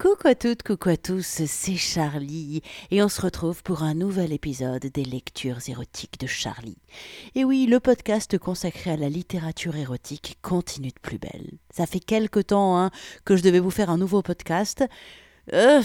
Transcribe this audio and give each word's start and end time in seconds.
Coucou 0.00 0.28
à 0.28 0.36
toutes, 0.36 0.62
coucou 0.62 0.90
à 0.90 0.96
tous, 0.96 1.26
c'est 1.26 1.74
Charlie 1.74 2.62
et 2.92 3.02
on 3.02 3.08
se 3.08 3.20
retrouve 3.20 3.64
pour 3.64 3.82
un 3.82 3.94
nouvel 3.94 4.32
épisode 4.32 4.86
des 4.86 5.04
lectures 5.04 5.58
érotiques 5.68 6.20
de 6.20 6.28
Charlie. 6.28 6.78
Et 7.34 7.42
oui, 7.44 7.66
le 7.66 7.80
podcast 7.80 8.38
consacré 8.38 8.92
à 8.92 8.96
la 8.96 9.08
littérature 9.08 9.74
érotique 9.74 10.38
continue 10.40 10.90
de 10.90 11.00
plus 11.02 11.18
belle. 11.18 11.50
Ça 11.74 11.84
fait 11.84 11.98
quelque 11.98 12.38
temps 12.38 12.78
hein, 12.78 12.92
que 13.24 13.34
je 13.34 13.42
devais 13.42 13.58
vous 13.58 13.72
faire 13.72 13.90
un 13.90 13.98
nouveau 13.98 14.22
podcast. 14.22 14.84
Euh, 15.52 15.82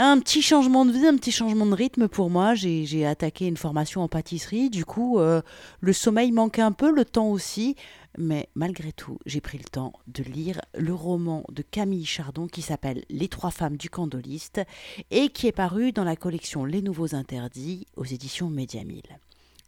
un 0.00 0.18
petit 0.18 0.40
changement 0.40 0.86
de 0.86 0.92
vie, 0.92 1.06
un 1.06 1.16
petit 1.16 1.30
changement 1.30 1.66
de 1.66 1.74
rythme 1.74 2.08
pour 2.08 2.30
moi. 2.30 2.54
J'ai 2.54 3.06
attaqué 3.06 3.46
une 3.46 3.58
formation 3.58 4.00
en 4.00 4.08
pâtisserie, 4.08 4.70
du 4.70 4.86
coup 4.86 5.18
euh, 5.18 5.42
le 5.80 5.92
sommeil 5.92 6.32
manquait 6.32 6.62
un 6.62 6.72
peu, 6.72 6.90
le 6.90 7.04
temps 7.04 7.28
aussi. 7.28 7.76
Mais 8.18 8.48
malgré 8.54 8.92
tout, 8.92 9.18
j'ai 9.26 9.40
pris 9.40 9.58
le 9.58 9.64
temps 9.64 9.92
de 10.08 10.22
lire 10.24 10.60
le 10.74 10.94
roman 10.94 11.44
de 11.52 11.62
Camille 11.62 12.06
Chardon 12.06 12.48
qui 12.48 12.62
s'appelle 12.62 13.04
Les 13.10 13.28
trois 13.28 13.50
femmes 13.50 13.76
du 13.76 13.90
candoliste 13.90 14.62
et 15.10 15.28
qui 15.28 15.46
est 15.46 15.52
paru 15.52 15.92
dans 15.92 16.04
la 16.04 16.16
collection 16.16 16.64
Les 16.64 16.82
Nouveaux 16.82 17.14
Interdits 17.14 17.86
aux 17.96 18.04
éditions 18.04 18.48
Média 18.48 18.80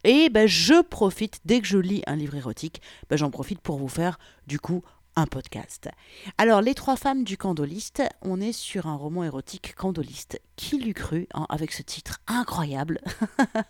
Et 0.03 0.29
ben, 0.29 0.47
je 0.47 0.81
profite, 0.81 1.39
dès 1.45 1.61
que 1.61 1.67
je 1.67 1.77
lis 1.77 2.03
un 2.05 2.15
livre 2.15 2.35
érotique, 2.35 2.81
ben, 3.09 3.15
j'en 3.17 3.29
profite 3.29 3.61
pour 3.61 3.77
vous 3.77 3.87
faire 3.87 4.17
du 4.47 4.59
coup 4.59 4.83
un 5.15 5.25
podcast. 5.25 5.89
Alors, 6.37 6.61
Les 6.61 6.73
trois 6.73 6.95
femmes 6.95 7.23
du 7.23 7.37
candoliste, 7.37 8.03
on 8.21 8.41
est 8.41 8.51
sur 8.51 8.87
un 8.87 8.95
roman 8.95 9.23
érotique 9.23 9.75
candoliste. 9.75 10.41
Qui 10.55 10.77
l'eût 10.77 10.93
cru, 10.93 11.27
hein, 11.33 11.45
avec 11.49 11.71
ce 11.71 11.81
titre 11.81 12.21
incroyable 12.27 13.01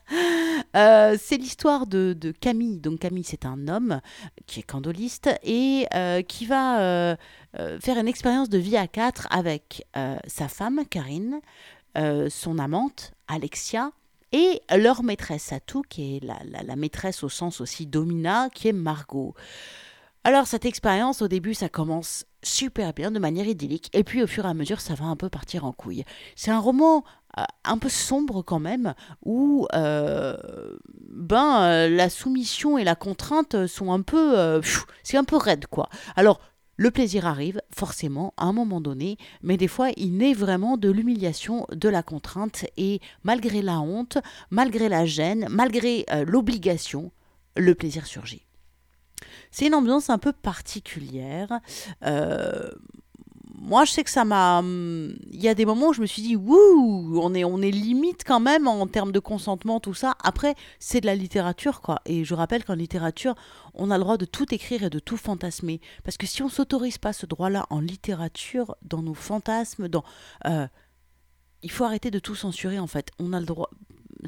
euh, 0.75 1.17
C'est 1.19 1.37
l'histoire 1.37 1.87
de, 1.87 2.33
Camille. 2.39 2.79
Donc, 2.79 2.99
Camille, 2.99 3.23
c'est 3.23 3.45
un 3.45 3.67
homme 3.67 4.01
qui 4.47 4.59
est 4.59 4.63
candoliste 4.63 5.29
et 5.43 5.87
euh, 5.93 6.21
qui 6.21 6.45
va 6.45 6.81
euh, 6.81 7.15
faire 7.79 7.97
une 7.97 8.07
expérience 8.07 8.49
de 8.49 8.57
vie 8.57 8.77
à 8.77 8.87
quatre 8.87 9.27
avec 9.31 9.85
sa 10.27 10.47
femme, 10.47 10.83
Karine, 10.89 11.39
son 11.95 12.59
amante, 12.59 13.13
Alexia, 13.27 13.91
et 14.31 14.61
leur 14.75 15.03
maîtresse 15.03 15.43
Satou, 15.43 15.83
qui 15.87 16.17
est 16.17 16.23
la, 16.23 16.39
la 16.63 16.75
maîtresse 16.75 17.23
au 17.23 17.29
sens 17.29 17.61
aussi 17.61 17.85
domina, 17.85 18.49
qui 18.49 18.67
est 18.67 18.73
Margot. 18.73 19.35
Alors 20.25 20.47
cette 20.47 20.65
expérience, 20.65 21.21
au 21.21 21.27
début, 21.27 21.53
ça 21.53 21.67
commence 21.67 22.25
super 22.43 22.93
bien, 22.93 23.11
de 23.11 23.19
manière 23.19 23.45
idyllique, 23.45 23.89
et 23.93 24.05
puis 24.05 24.23
au 24.23 24.27
fur 24.27 24.45
et 24.45 24.47
à 24.47 24.53
mesure, 24.53 24.79
ça 24.79 24.93
va 24.93 25.05
un 25.05 25.17
peu 25.17 25.27
partir 25.27 25.65
en 25.65 25.73
couille. 25.73 26.05
C'est 26.37 26.51
un 26.51 26.59
roman 26.59 27.03
euh, 27.37 27.43
un 27.65 27.77
peu 27.77 27.89
sombre 27.89 28.41
quand 28.41 28.59
même, 28.59 28.93
où 29.25 29.67
euh, 29.73 30.37
ben 31.09 31.63
euh, 31.63 31.89
la 31.89 32.09
soumission 32.09 32.77
et 32.77 32.85
la 32.85 32.95
contrainte 32.95 33.67
sont 33.67 33.91
un 33.91 34.01
peu, 34.01 34.61
c'est 35.03 35.17
un 35.17 35.25
peu 35.25 35.35
raide 35.35 35.67
quoi. 35.67 35.89
Alors 36.15 36.39
le 36.77 36.89
plaisir 36.89 37.27
arrive 37.27 37.61
forcément 37.75 38.33
à 38.37 38.45
un 38.45 38.53
moment 38.53 38.79
donné, 38.79 39.17
mais 39.41 39.57
des 39.57 39.67
fois 39.67 39.89
il 39.97 40.15
naît 40.15 40.33
vraiment 40.33 40.77
de 40.77 40.89
l'humiliation, 40.89 41.67
de 41.69 41.89
la 41.89 42.01
contrainte, 42.01 42.65
et 42.77 43.01
malgré 43.23 43.61
la 43.61 43.81
honte, 43.81 44.19
malgré 44.51 44.87
la 44.87 45.05
gêne, 45.05 45.47
malgré 45.49 46.05
l'obligation, 46.25 47.11
le 47.57 47.75
plaisir 47.75 48.05
surgit. 48.05 48.45
C'est 49.53 49.67
une 49.67 49.75
ambiance 49.75 50.09
un 50.09 50.17
peu 50.17 50.33
particulière. 50.33 51.59
Euh, 52.03 52.71
moi, 53.55 53.85
je 53.85 53.91
sais 53.91 54.03
que 54.03 54.09
ça 54.09 54.25
m'a. 54.25 54.63
Il 54.63 55.41
y 55.41 55.47
a 55.47 55.53
des 55.53 55.65
moments 55.65 55.89
où 55.89 55.93
je 55.93 56.01
me 56.01 56.07
suis 56.07 56.23
dit, 56.23 56.35
wouh, 56.35 57.19
on 57.21 57.35
est, 57.35 57.43
on 57.43 57.61
est 57.61 57.69
limite 57.69 58.23
quand 58.25 58.39
même 58.39 58.67
en 58.67 58.87
termes 58.87 59.11
de 59.11 59.19
consentement, 59.19 59.79
tout 59.79 59.93
ça. 59.93 60.15
Après, 60.23 60.55
c'est 60.79 61.01
de 61.01 61.05
la 61.05 61.13
littérature, 61.13 61.81
quoi. 61.81 62.01
Et 62.05 62.25
je 62.25 62.33
rappelle 62.33 62.65
qu'en 62.65 62.73
littérature, 62.73 63.35
on 63.75 63.91
a 63.91 63.97
le 63.99 64.03
droit 64.03 64.17
de 64.17 64.25
tout 64.25 64.51
écrire 64.55 64.81
et 64.81 64.89
de 64.89 64.97
tout 64.97 65.17
fantasmer. 65.17 65.81
Parce 66.03 66.17
que 66.17 66.25
si 66.25 66.41
on 66.41 66.49
s'autorise 66.49 66.97
pas 66.97 67.13
ce 67.13 67.27
droit-là 67.27 67.67
en 67.69 67.79
littérature, 67.79 68.75
dans 68.81 69.03
nos 69.03 69.13
fantasmes, 69.13 69.87
dans. 69.87 70.03
Euh, 70.47 70.67
il 71.61 71.69
faut 71.69 71.83
arrêter 71.83 72.09
de 72.09 72.19
tout 72.19 72.35
censurer, 72.35 72.79
en 72.79 72.87
fait. 72.87 73.11
On 73.19 73.33
a 73.33 73.39
le 73.39 73.45
droit 73.45 73.69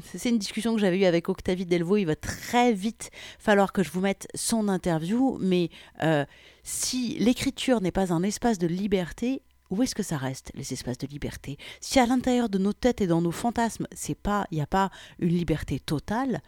c'est 0.02 0.28
une 0.28 0.38
discussion 0.38 0.74
que 0.74 0.80
j'avais 0.80 0.98
eue 0.98 1.04
avec 1.04 1.28
Octavie 1.28 1.66
Delvaux. 1.66 1.96
Il 1.96 2.06
va 2.06 2.16
très 2.16 2.72
vite 2.72 3.10
falloir 3.38 3.72
que 3.72 3.82
je 3.82 3.90
vous 3.90 4.00
mette 4.00 4.28
son 4.34 4.68
interview. 4.68 5.38
Mais 5.40 5.70
euh, 6.02 6.24
si 6.62 7.18
l'écriture 7.18 7.80
n'est 7.80 7.92
pas 7.92 8.12
un 8.12 8.22
espace 8.22 8.58
de 8.58 8.66
liberté, 8.66 9.42
où 9.70 9.82
est-ce 9.82 9.94
que 9.94 10.02
ça 10.02 10.16
reste, 10.16 10.52
les 10.54 10.72
espaces 10.72 10.98
de 10.98 11.06
liberté? 11.06 11.58
Si 11.80 11.98
à 11.98 12.06
l'intérieur 12.06 12.48
de 12.48 12.58
nos 12.58 12.72
têtes 12.72 13.00
et 13.00 13.06
dans 13.06 13.20
nos 13.20 13.32
fantasmes, 13.32 13.86
c'est 13.92 14.14
pas, 14.14 14.46
il 14.50 14.56
n'y 14.56 14.62
a 14.62 14.66
pas 14.66 14.90
une 15.18 15.30
liberté 15.30 15.80
totale, 15.80 16.40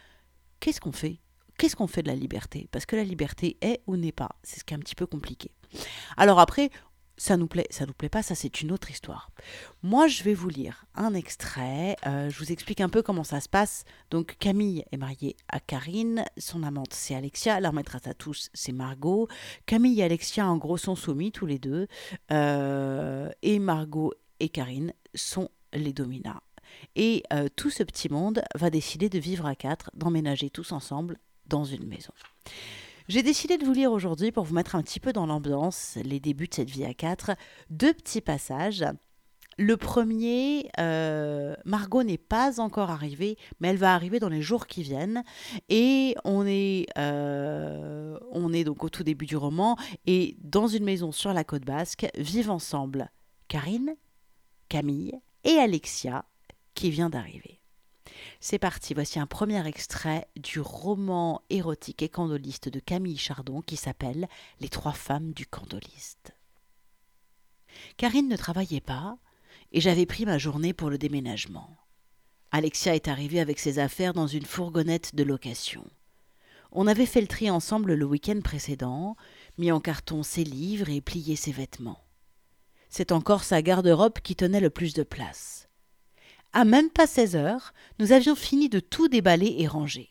qu'est-ce 0.61 0.81
qu'on 0.81 0.93
fait? 0.93 1.19
Qu'est-ce 1.59 1.75
qu'on 1.75 1.89
fait 1.89 2.03
de 2.03 2.09
la 2.09 2.15
liberté? 2.15 2.69
Parce 2.71 2.87
que 2.87 2.95
la 2.95 3.03
liberté 3.03 3.57
est 3.61 3.81
ou 3.89 3.97
n'est 3.97 4.13
pas. 4.13 4.31
C'est 4.45 4.61
ce 4.61 4.65
qui 4.65 4.75
est 4.75 4.77
un 4.77 4.81
petit 4.81 4.95
peu 4.95 5.07
compliqué. 5.07 5.51
Alors 6.17 6.39
après, 6.39 6.71
ça 7.19 7.37
nous 7.37 7.49
plaît, 7.49 7.67
ça 7.71 7.85
nous 7.85 7.93
plaît 7.93 8.09
pas, 8.09 8.23
ça 8.23 8.35
c'est 8.35 8.63
une 8.63 8.73
autre 8.73 8.91
histoire. 8.91 9.31
Moi, 9.83 10.07
je 10.07 10.23
vais 10.23 10.35
vous 10.35 10.49
lire 10.49 10.87
un 10.95 11.13
extrait. 11.13 11.97
Euh, 12.07 12.31
je 12.31 12.39
vous 12.39 12.53
explique 12.53 12.81
un 12.81 12.89
peu 12.89 13.03
comment 13.03 13.25
ça 13.25 13.41
se 13.41 13.49
passe. 13.49 13.85
Donc, 14.11 14.37
Camille 14.39 14.85
est 14.91 14.97
mariée 14.97 15.37
à 15.49 15.61
Karine, 15.61 16.25
son 16.39 16.63
amante 16.63 16.95
c'est 16.95 17.15
Alexia, 17.15 17.61
leur 17.61 17.73
maîtresse 17.73 18.07
à 18.07 18.15
tous 18.15 18.49
c'est 18.55 18.73
Margot. 18.73 19.29
Camille 19.67 20.01
et 20.01 20.05
Alexia, 20.05 20.49
en 20.49 20.57
gros, 20.57 20.79
sont 20.79 20.97
soumis 20.97 21.33
tous 21.33 21.47
les 21.47 21.59
deux, 21.59 21.89
euh, 22.33 23.31
et 23.43 23.59
Margot 23.59 24.15
et 24.41 24.49
Karine 24.49 24.93
sont 25.15 25.51
les 25.73 25.93
dominats. 25.93 26.43
Et 26.97 27.25
euh, 27.33 27.49
tout 27.55 27.71
ce 27.71 27.83
petit 27.83 28.09
monde 28.09 28.43
va 28.55 28.71
décider 28.71 29.09
de 29.09 29.19
vivre 29.19 29.47
à 29.47 29.55
quatre, 29.55 29.91
d'emménager 29.95 30.51
tous 30.51 30.73
ensemble 30.73 31.19
dans 31.47 31.65
une 31.65 31.87
maison. 31.87 32.13
J'ai 33.09 33.23
décidé 33.23 33.57
de 33.57 33.65
vous 33.65 33.73
lire 33.73 33.91
aujourd'hui 33.91 34.33
pour 34.33 34.45
vous 34.45 34.55
mettre 34.55 34.75
un 34.75 34.83
petit 34.83 35.01
peu 35.01 35.15
dans 35.15 35.25
l'ambiance, 35.25 35.97
les 36.05 36.21
débuts 36.21 36.47
de 36.47 36.55
cette 36.55 36.69
vie 36.69 36.85
à 36.85 36.93
quatre, 36.93 37.31
deux 37.71 37.95
petits 37.95 38.21
passages. 38.21 38.85
Le 39.57 39.79
premier, 39.79 40.69
euh, 40.79 41.57
Margot 41.65 42.03
n'est 42.03 42.19
pas 42.19 42.61
encore 42.61 42.91
arrivée, 42.91 43.39
mais 43.61 43.69
elle 43.69 43.79
va 43.79 43.95
arriver 43.95 44.21
dans 44.21 44.29
les 44.29 44.43
jours 44.43 44.67
qui 44.67 44.83
viennent. 44.83 45.25
Et 45.71 46.17
on 46.27 46.47
est, 46.47 46.85
euh, 46.99 48.19
on 48.31 48.53
est 48.53 48.65
donc 48.65 48.85
au 48.85 48.91
tout 48.91 49.05
début 49.05 49.27
du 49.27 49.39
roman, 49.39 49.79
et 50.07 50.37
dans 50.43 50.67
une 50.67 50.85
maison 50.85 51.11
sur 51.11 51.33
la 51.33 51.45
côte 51.45 51.65
basque, 51.65 52.07
vivent 52.15 52.51
ensemble 52.51 53.11
Karine, 53.49 53.97
Camille 54.69 55.19
et 55.45 55.57
Alexia, 55.57 56.27
qui 56.75 56.91
vient 56.91 57.09
d'arriver. 57.09 57.58
C'est 58.41 58.59
parti, 58.59 58.95
voici 58.95 59.19
un 59.19 59.27
premier 59.27 59.67
extrait 59.67 60.29
du 60.37 60.61
roman 60.61 61.43
érotique 61.51 62.03
et 62.03 62.09
candoliste 62.09 62.69
de 62.69 62.81
Camille 62.81 63.19
Chardon 63.19 63.61
qui 63.63 63.77
s'appelle 63.77 64.29
Les 64.61 64.69
trois 64.69 64.93
femmes 64.93 65.33
du 65.33 65.47
candoliste. 65.47 66.35
Karine 67.97 68.29
ne 68.29 68.37
travaillait 68.37 68.81
pas 68.81 69.19
et 69.73 69.81
j'avais 69.81 70.07
pris 70.07 70.25
ma 70.25 70.39
journée 70.39 70.73
pour 70.73 70.91
le 70.91 70.99
déménagement. 70.99 71.77
Alexia 72.51 72.95
est 72.95 73.09
arrivée 73.09 73.41
avec 73.41 73.59
ses 73.59 73.79
affaires 73.79 74.15
dans 74.15 74.27
une 74.27 74.47
fourgonnette 74.47 75.15
de 75.15 75.23
location. 75.23 75.85
On 76.73 76.87
avait 76.87 77.07
fait 77.07 77.21
le 77.21 77.27
tri 77.27 77.51
ensemble 77.51 77.95
le 77.95 78.05
week-end 78.05 78.41
précédent, 78.43 79.17
mis 79.59 79.73
en 79.73 79.81
carton 79.81 80.23
ses 80.23 80.45
livres 80.45 80.89
et 80.89 81.01
plié 81.01 81.37
ses 81.37 81.53
vêtements. 81.53 82.03
C'est 82.89 83.13
encore 83.13 83.45
sa 83.45 83.61
garde-robe 83.63 84.19
qui 84.21 84.37
tenait 84.37 84.61
le 84.61 84.71
plus 84.71 84.95
de 84.95 85.03
place. 85.03 85.68
À 86.53 86.65
même 86.65 86.91
pas 86.91 87.07
seize 87.07 87.37
heures, 87.37 87.73
nous 87.99 88.13
avions 88.13 88.35
fini 88.35 88.69
de 88.69 88.81
tout 88.81 89.09
déballer 89.09 89.57
et 89.59 89.67
ranger. 89.67 90.11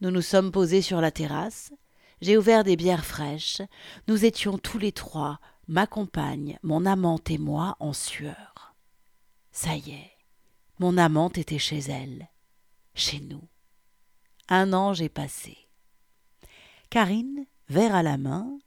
Nous 0.00 0.10
nous 0.10 0.22
sommes 0.22 0.52
posés 0.52 0.82
sur 0.82 1.00
la 1.00 1.10
terrasse, 1.10 1.72
j'ai 2.20 2.36
ouvert 2.36 2.64
des 2.64 2.76
bières 2.76 3.04
fraîches, 3.04 3.62
nous 4.08 4.24
étions 4.24 4.58
tous 4.58 4.78
les 4.78 4.92
trois, 4.92 5.40
ma 5.68 5.86
compagne, 5.86 6.58
mon 6.62 6.84
amante 6.84 7.30
et 7.30 7.38
moi, 7.38 7.76
en 7.80 7.92
sueur. 7.92 8.74
Ça 9.52 9.76
y 9.76 9.90
est, 9.90 10.12
mon 10.78 10.98
amante 10.98 11.38
était 11.38 11.58
chez 11.58 11.78
elle, 11.78 12.28
chez 12.94 13.20
nous. 13.20 13.48
Un 14.48 14.72
ange 14.72 15.00
est 15.00 15.08
passé. 15.08 15.56
Karine, 16.90 17.46
verre 17.68 17.94
à 17.94 18.02
la 18.02 18.18
main, 18.18 18.58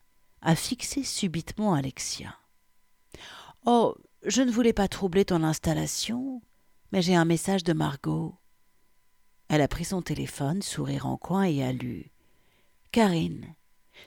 a 0.42 0.56
fixé 0.56 1.04
subitement 1.04 1.74
Alexia. 1.74 2.36
Oh, 3.66 3.96
je 4.26 4.42
ne 4.42 4.52
voulais 4.52 4.74
pas 4.74 4.88
troubler 4.88 5.26
ton 5.26 5.44
installation, 5.44 6.42
mais 6.94 7.02
j'ai 7.02 7.16
un 7.16 7.26
message 7.26 7.64
de 7.64 7.74
Margot. 7.74 8.36
Elle 9.50 9.62
a 9.62 9.68
pris 9.68 9.84
son 9.84 10.04
téléphone, 10.04 10.62
sourire 10.62 11.08
en 11.08 11.18
coin, 11.18 11.42
et 11.42 11.64
a 11.64 11.74
lu. 11.74 12.12
Karine, 12.92 13.56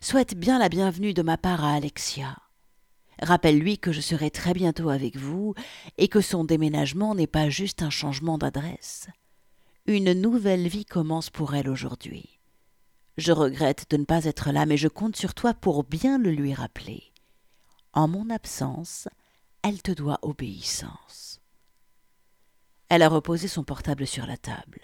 souhaite 0.01 0.37
bien 0.37 0.61
la 0.61 0.69
bienvenue 0.69 1.13
de 1.13 1.23
ma 1.23 1.37
part 1.37 1.65
à 1.65 1.75
Alexia. 1.75 2.37
Rappelle-lui 3.21 3.79
que 3.79 3.91
je 3.91 4.01
serai 4.01 4.31
très 4.31 4.55
bientôt 4.55 4.89
avec 4.89 5.17
vous 5.17 5.55
et 5.99 6.07
que 6.07 6.21
son 6.21 6.45
déménagement 6.45 7.17
n'est 7.17 7.27
pas 7.27 7.51
juste 7.51 7.83
un 7.83 7.91
changement 7.91 8.39
d'adresse. 8.39 9.09
Une 9.87 10.13
nouvelle 10.13 10.69
vie 10.69 10.85
commence 10.85 11.29
pour 11.29 11.57
elle 11.57 11.69
aujourd'hui. 11.69 12.39
Je 13.17 13.33
regrette 13.33 13.91
de 13.91 13.97
ne 13.97 14.05
pas 14.05 14.27
être 14.27 14.53
là, 14.53 14.65
mais 14.65 14.77
je 14.77 14.87
compte 14.87 15.17
sur 15.17 15.35
toi 15.35 15.55
pour 15.55 15.83
bien 15.83 16.19
le 16.19 16.31
lui 16.31 16.55
rappeler. 16.55 17.03
En 17.95 18.07
mon 18.07 18.31
absence, 18.31 19.09
elle 19.65 19.83
te 19.83 19.91
doit 19.91 20.21
obéissance. 20.23 21.36
Elle 22.89 23.03
a 23.03 23.09
reposé 23.09 23.49
son 23.49 23.65
portable 23.65 24.07
sur 24.07 24.27
la 24.27 24.37
table. 24.37 24.81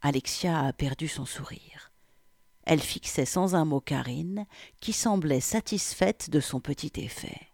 Alexia 0.00 0.60
a 0.60 0.72
perdu 0.72 1.08
son 1.08 1.26
sourire. 1.26 1.92
Elle 2.62 2.80
fixait 2.80 3.24
sans 3.24 3.54
un 3.54 3.64
mot 3.64 3.80
Karine, 3.80 4.46
qui 4.80 4.92
semblait 4.92 5.40
satisfaite 5.40 6.30
de 6.30 6.40
son 6.40 6.60
petit 6.60 6.92
effet. 6.96 7.50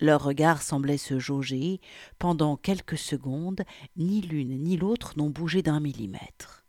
Leurs 0.00 0.22
regards 0.22 0.62
semblaient 0.62 0.98
se 0.98 1.18
jauger. 1.18 1.80
Pendant 2.18 2.56
quelques 2.56 2.98
secondes, 2.98 3.62
ni 3.96 4.20
l'une 4.20 4.62
ni 4.62 4.76
l'autre 4.76 5.14
n'ont 5.16 5.30
bougé 5.30 5.62
d'un 5.62 5.80
millimètre. 5.80 6.64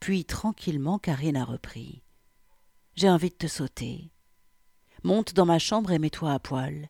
Puis 0.00 0.24
tranquillement, 0.24 0.98
Karine 0.98 1.36
a 1.36 1.44
repris. 1.44 2.02
J'ai 2.94 3.10
envie 3.10 3.30
de 3.30 3.34
te 3.34 3.46
sauter. 3.46 4.12
Monte 5.02 5.34
dans 5.34 5.46
ma 5.46 5.58
chambre 5.58 5.90
et 5.90 5.98
mets-toi 5.98 6.32
à 6.32 6.38
poil. 6.38 6.88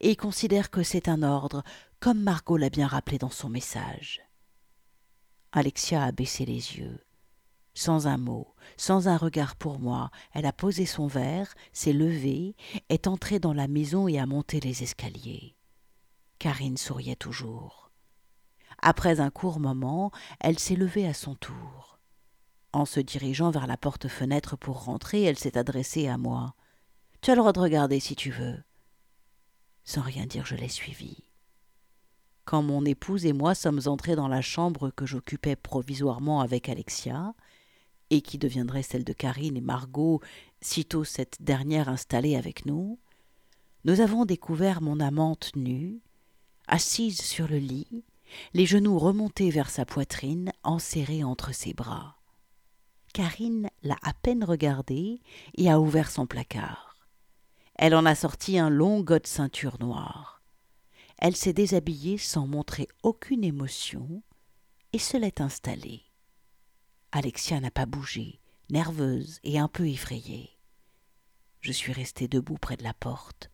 Et 0.00 0.16
considère 0.16 0.70
que 0.70 0.82
c'est 0.82 1.08
un 1.08 1.22
ordre, 1.22 1.62
comme 2.02 2.20
Margot 2.20 2.56
l'a 2.56 2.68
bien 2.68 2.88
rappelé 2.88 3.16
dans 3.16 3.30
son 3.30 3.48
message. 3.48 4.22
Alexia 5.52 6.02
a 6.02 6.10
baissé 6.10 6.44
les 6.44 6.76
yeux. 6.76 6.98
Sans 7.74 8.08
un 8.08 8.18
mot, 8.18 8.56
sans 8.76 9.06
un 9.06 9.16
regard 9.16 9.54
pour 9.54 9.78
moi, 9.78 10.10
elle 10.32 10.46
a 10.46 10.52
posé 10.52 10.84
son 10.84 11.06
verre, 11.06 11.54
s'est 11.72 11.92
levée, 11.92 12.56
est 12.88 13.06
entrée 13.06 13.38
dans 13.38 13.52
la 13.52 13.68
maison 13.68 14.08
et 14.08 14.18
a 14.18 14.26
monté 14.26 14.58
les 14.58 14.82
escaliers. 14.82 15.54
Karine 16.40 16.76
souriait 16.76 17.14
toujours. 17.14 17.92
Après 18.78 19.20
un 19.20 19.30
court 19.30 19.60
moment, 19.60 20.10
elle 20.40 20.58
s'est 20.58 20.74
levée 20.74 21.06
à 21.06 21.14
son 21.14 21.36
tour. 21.36 22.00
En 22.72 22.84
se 22.84 22.98
dirigeant 22.98 23.52
vers 23.52 23.68
la 23.68 23.76
porte-fenêtre 23.76 24.56
pour 24.56 24.82
rentrer, 24.82 25.22
elle 25.22 25.38
s'est 25.38 25.56
adressée 25.56 26.08
à 26.08 26.18
moi. 26.18 26.56
Tu 27.20 27.30
as 27.30 27.36
le 27.36 27.42
droit 27.42 27.52
de 27.52 27.60
regarder 27.60 28.00
si 28.00 28.16
tu 28.16 28.32
veux. 28.32 28.60
Sans 29.84 30.02
rien 30.02 30.26
dire, 30.26 30.44
je 30.44 30.56
l'ai 30.56 30.68
suivie. 30.68 31.31
Quand 32.44 32.62
mon 32.62 32.84
épouse 32.84 33.24
et 33.26 33.32
moi 33.32 33.54
sommes 33.54 33.80
entrés 33.86 34.16
dans 34.16 34.28
la 34.28 34.40
chambre 34.40 34.90
que 34.90 35.06
j'occupais 35.06 35.56
provisoirement 35.56 36.40
avec 36.40 36.68
Alexia, 36.68 37.34
et 38.12 38.20
qui 38.20 38.36
deviendrait 38.36 38.82
celle 38.82 39.04
de 39.04 39.14
Karine 39.14 39.56
et 39.56 39.62
Margot 39.62 40.20
sitôt 40.60 41.02
cette 41.02 41.40
dernière 41.40 41.88
installée 41.88 42.36
avec 42.36 42.66
nous, 42.66 42.98
nous 43.84 44.00
avons 44.00 44.26
découvert 44.26 44.82
mon 44.82 45.00
amante 45.00 45.52
nue, 45.56 46.02
assise 46.68 47.22
sur 47.22 47.48
le 47.48 47.56
lit, 47.56 48.04
les 48.52 48.66
genoux 48.66 48.98
remontés 48.98 49.48
vers 49.48 49.70
sa 49.70 49.86
poitrine, 49.86 50.52
enserrés 50.62 51.24
entre 51.24 51.54
ses 51.54 51.72
bras. 51.72 52.18
Karine 53.14 53.70
l'a 53.82 53.96
à 54.02 54.12
peine 54.12 54.44
regardée 54.44 55.22
et 55.56 55.70
a 55.70 55.80
ouvert 55.80 56.10
son 56.10 56.26
placard. 56.26 56.96
Elle 57.76 57.94
en 57.94 58.04
a 58.04 58.14
sorti 58.14 58.58
un 58.58 58.68
long 58.68 59.00
de 59.00 59.20
ceinture 59.24 59.78
noire. 59.80 60.41
Elle 61.24 61.36
s'est 61.36 61.52
déshabillée 61.52 62.18
sans 62.18 62.48
montrer 62.48 62.88
aucune 63.04 63.44
émotion 63.44 64.24
et 64.92 64.98
se 64.98 65.16
l'est 65.16 65.40
installée. 65.40 66.02
Alexia 67.12 67.60
n'a 67.60 67.70
pas 67.70 67.86
bougé, 67.86 68.40
nerveuse 68.70 69.38
et 69.44 69.60
un 69.60 69.68
peu 69.68 69.86
effrayée. 69.86 70.58
Je 71.60 71.70
suis 71.70 71.92
restée 71.92 72.26
debout 72.26 72.58
près 72.58 72.76
de 72.76 72.82
la 72.82 72.92
porte. 72.92 73.52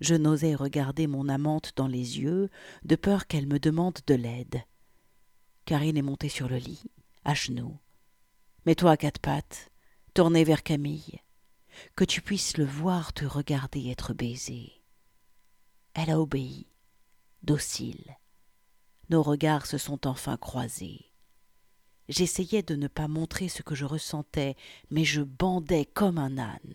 Je 0.00 0.14
n'osais 0.14 0.54
regarder 0.54 1.06
mon 1.06 1.30
amante 1.30 1.72
dans 1.74 1.86
les 1.86 2.20
yeux, 2.20 2.50
de 2.84 2.96
peur 2.96 3.28
qu'elle 3.28 3.46
me 3.46 3.58
demande 3.58 4.00
de 4.06 4.14
l'aide. 4.14 4.60
Karine 5.64 5.96
est 5.96 6.02
montée 6.02 6.28
sur 6.28 6.50
le 6.50 6.58
lit, 6.58 6.84
à 7.24 7.32
genoux. 7.32 7.78
Mets-toi 8.66 8.90
à 8.90 8.96
quatre 8.98 9.22
pattes, 9.22 9.72
tournée 10.12 10.44
vers 10.44 10.62
Camille, 10.62 11.22
que 11.96 12.04
tu 12.04 12.20
puisses 12.20 12.58
le 12.58 12.66
voir 12.66 13.14
te 13.14 13.24
regarder 13.24 13.88
être 13.88 14.12
baisé. 14.12 14.82
Elle 15.94 16.10
a 16.10 16.20
obéi, 16.20 16.66
docile. 17.44 18.16
Nos 19.10 19.22
regards 19.22 19.66
se 19.66 19.78
sont 19.78 20.06
enfin 20.06 20.36
croisés. 20.36 21.12
J'essayais 22.08 22.62
de 22.62 22.74
ne 22.74 22.88
pas 22.88 23.08
montrer 23.08 23.48
ce 23.48 23.62
que 23.62 23.74
je 23.74 23.84
ressentais, 23.84 24.56
mais 24.90 25.04
je 25.04 25.22
bandais 25.22 25.84
comme 25.84 26.18
un 26.18 26.38
âne. 26.38 26.74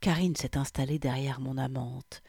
Karine 0.00 0.36
s'est 0.36 0.56
installée 0.56 0.98
derrière 0.98 1.40
mon 1.40 1.58
amante. 1.58 2.22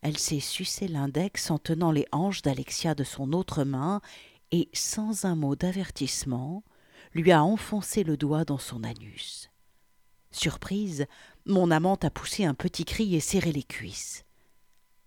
Elle 0.00 0.16
s'est 0.16 0.40
sucé 0.40 0.86
l'index 0.88 1.50
en 1.50 1.58
tenant 1.58 1.90
les 1.90 2.06
hanches 2.12 2.42
d'Alexia 2.42 2.94
de 2.94 3.04
son 3.04 3.32
autre 3.32 3.64
main 3.64 4.00
et, 4.52 4.68
sans 4.72 5.24
un 5.24 5.34
mot 5.34 5.56
d'avertissement, 5.56 6.62
lui 7.14 7.32
a 7.32 7.42
enfoncé 7.42 8.04
le 8.04 8.16
doigt 8.16 8.44
dans 8.44 8.58
son 8.58 8.84
anus. 8.84 9.50
Surprise, 10.30 11.06
mon 11.46 11.70
amante 11.70 12.04
a 12.04 12.10
poussé 12.10 12.44
un 12.44 12.54
petit 12.54 12.84
cri 12.84 13.16
et 13.16 13.20
serré 13.20 13.52
les 13.52 13.62
cuisses. 13.62 14.25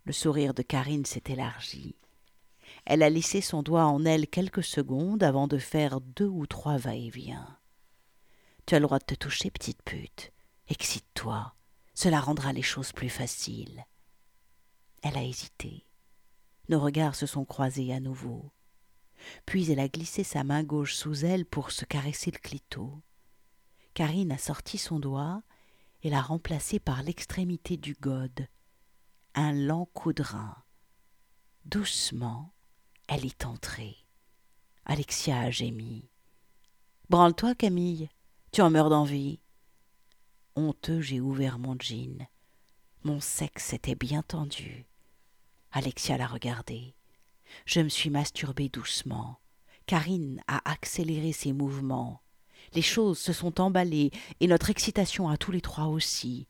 Le 0.06 0.13
sourire 0.13 0.54
de 0.54 0.62
Karine 0.62 1.06
s'est 1.06 1.24
élargi. 1.28 1.96
Elle 2.86 3.04
a 3.04 3.10
laissé 3.10 3.42
son 3.42 3.63
doigt 3.63 3.86
en 3.86 4.06
elle 4.06 4.28
quelques 4.28 4.63
secondes 4.63 5.24
avant 5.24 5.48
de 5.48 5.57
faire 5.57 6.01
deux 6.01 6.28
ou 6.28 6.46
trois 6.48 6.78
va-et-vient. 6.78 7.60
Tu 8.66 8.75
as 8.75 8.80
le 8.80 8.86
droit 8.86 9.00
de 9.00 9.06
te 9.06 9.16
toucher, 9.16 9.51
petite 9.51 9.81
pute. 9.84 10.31
Excite-toi. 10.68 11.54
Cela 11.94 12.19
rendra 12.19 12.54
les 12.54 12.62
choses 12.62 12.92
plus 12.92 13.10
faciles. 13.10 13.86
Elle 15.01 15.18
a 15.18 15.24
hésité. 15.24 15.86
Nos 16.69 16.80
regards 16.80 17.16
se 17.16 17.25
sont 17.25 17.45
croisés 17.45 17.94
à 17.94 18.00
nouveau. 18.00 18.52
Puis 19.45 19.72
elle 19.72 19.80
a 19.80 19.88
glissé 19.88 20.24
sa 20.24 20.44
main 20.44 20.63
gauche 20.63 20.94
sous 20.94 21.25
elle 21.25 21.45
pour 21.45 21.72
se 21.72 21.86
caresser 21.86 22.31
le 22.31 22.38
clito. 22.38 23.02
Karine 23.94 24.31
a 24.31 24.38
sorti 24.38 24.78
son 24.78 25.00
doigt 25.00 25.42
et 26.04 26.10
l'a 26.10 26.22
remplacé 26.22 26.80
par 26.80 27.04
l'extrémité 27.04 27.75
du 27.75 27.95
gode. 27.95 28.48
Lent 29.54 29.86
coup. 29.94 30.12
Doucement, 31.66 32.54
elle 33.08 33.26
est 33.26 33.46
entrée. 33.46 33.96
Alexia 34.86 35.40
a 35.40 35.50
gémi. 35.50 36.10
Branle-toi, 37.10 37.56
Camille. 37.56 38.10
Tu 38.52 38.62
en 38.62 38.70
meurs 38.70 38.90
d'envie. 38.90 39.40
Honteux, 40.56 41.02
j'ai 41.02 41.22
ouvert 41.22 41.58
mon 41.58 41.78
jean. 41.80 42.28
Mon 43.04 43.22
sexe 43.22 43.74
était 43.74 43.96
bien 43.96 44.24
tendu. 44.24 44.86
Alexia 45.72 46.18
l'a 46.18 46.28
regardé. 46.28 46.96
Je 47.66 47.80
me 47.80 47.90
suis 47.90 48.10
masturbé 48.10 48.68
doucement. 48.68 49.40
Karine 49.86 50.44
a 50.48 50.70
accéléré 50.70 51.32
ses 51.32 51.54
mouvements. 51.54 52.22
Les 52.74 52.82
choses 52.82 53.18
se 53.18 53.34
sont 53.34 53.62
emballées 53.62 54.12
et 54.40 54.48
notre 54.48 54.70
excitation 54.70 55.30
à 55.30 55.38
tous 55.38 55.52
les 55.52 55.62
trois 55.62 55.86
aussi. 55.86 56.48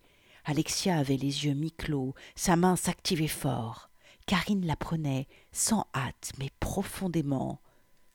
Alexia 0.50 0.98
avait 0.98 1.16
les 1.16 1.46
yeux 1.46 1.54
mi-clos, 1.54 2.16
sa 2.34 2.56
main 2.56 2.76
s'activait 2.76 3.28
fort. 3.28 3.92
Karine 4.26 4.66
la 4.66 4.76
prenait, 4.76 5.28
sans 5.52 5.86
hâte, 5.94 6.32
mais 6.40 6.50
profondément. 6.60 7.62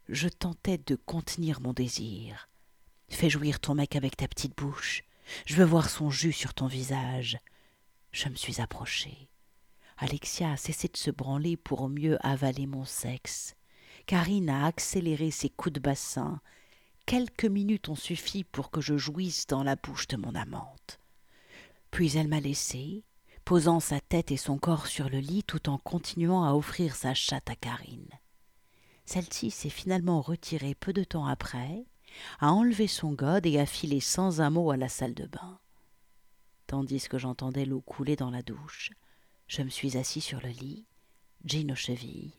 Je 0.09 0.27
tentais 0.27 0.79
de 0.79 0.97
contenir 0.97 1.61
mon 1.61 1.73
désir. 1.73 2.49
Fais 3.09 3.31
jouir 3.31 3.61
ton 3.61 3.77
mec 3.77 3.95
avec 3.95 4.17
ta 4.17 4.27
petite 4.27 4.57
bouche. 4.57 5.05
Je 5.47 5.55
veux 5.55 5.65
voir 5.65 5.89
son 5.89 6.11
jus 6.11 6.33
sur 6.33 6.55
ton 6.55 6.67
visage. 6.67 7.39
Je 8.11 8.29
me 8.29 8.35
suis 8.35 8.61
approchée. 8.61 9.29
Alexia 9.99 10.51
a 10.51 10.57
cessé 10.57 10.89
de 10.89 10.97
se 10.97 11.13
branler 11.13 11.57
pour 11.57 11.89
mieux 11.89 12.19
avaler 12.27 12.67
mon 12.67 12.85
sexe. 12.85 13.55
Karine 14.07 14.51
a 14.51 14.67
accéléré 14.67 15.31
ses 15.31 15.51
coups 15.51 15.75
de 15.75 15.81
bassin. 15.81 16.41
Quelques 17.07 17.45
minutes 17.45 17.91
ont 17.91 17.95
suffi 17.95 18.43
pour 18.43 18.73
que 18.73 18.81
je 18.81 18.97
jouisse 18.97 19.47
dans 19.47 19.63
la 19.63 19.77
bouche 19.77 20.09
de 20.09 20.17
mon 20.17 20.35
amante. 20.35 20.99
Puis 21.95 22.17
elle 22.17 22.27
m'a 22.27 22.41
laissé, 22.41 23.05
posant 23.45 23.79
sa 23.79 24.01
tête 24.01 24.33
et 24.33 24.37
son 24.37 24.59
corps 24.59 24.89
sur 24.89 25.09
le 25.09 25.21
lit 25.21 25.45
tout 25.45 25.69
en 25.69 25.79
continuant 25.79 26.43
à 26.43 26.55
offrir 26.55 26.97
sa 26.97 27.15
chatte 27.15 27.49
à 27.49 27.55
Karine. 27.55 28.11
Celle-ci 29.05 29.53
s'est 29.53 29.71
finalement 29.71 30.21
retirée 30.21 30.75
peu 30.75 30.93
de 30.93 31.05
temps 31.05 31.25
après, 31.25 31.87
a 32.41 32.51
enlevé 32.51 32.89
son 32.89 33.13
gode 33.13 33.47
et 33.47 33.61
a 33.61 33.65
filé 33.65 34.01
sans 34.01 34.41
un 34.41 34.51
mot 34.51 34.73
à 34.73 34.77
la 34.77 34.89
salle 34.89 35.15
de 35.15 35.27
bain. 35.27 35.61
Tandis 36.67 37.07
que 37.09 37.17
j'entendais 37.17 37.65
l'eau 37.65 37.81
couler 37.81 38.17
dans 38.17 38.31
la 38.31 38.43
douche, 38.43 38.91
je 39.47 39.63
me 39.63 39.71
suis 39.71 39.97
assis 39.97 40.21
sur 40.21 40.41
le 40.41 40.49
lit, 40.49 40.89
jean 41.45 41.71
aux 41.71 41.77
chevilles, 41.77 42.35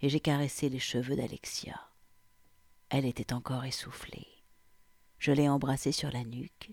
et 0.00 0.08
j'ai 0.08 0.20
caressé 0.20 0.70
les 0.70 0.78
cheveux 0.78 1.14
d'Alexia. 1.14 1.78
Elle 2.88 3.04
était 3.04 3.34
encore 3.34 3.66
essoufflée. 3.66 4.28
Je 5.18 5.32
l'ai 5.32 5.50
embrassée 5.50 5.92
sur 5.92 6.10
la 6.10 6.24
nuque, 6.24 6.70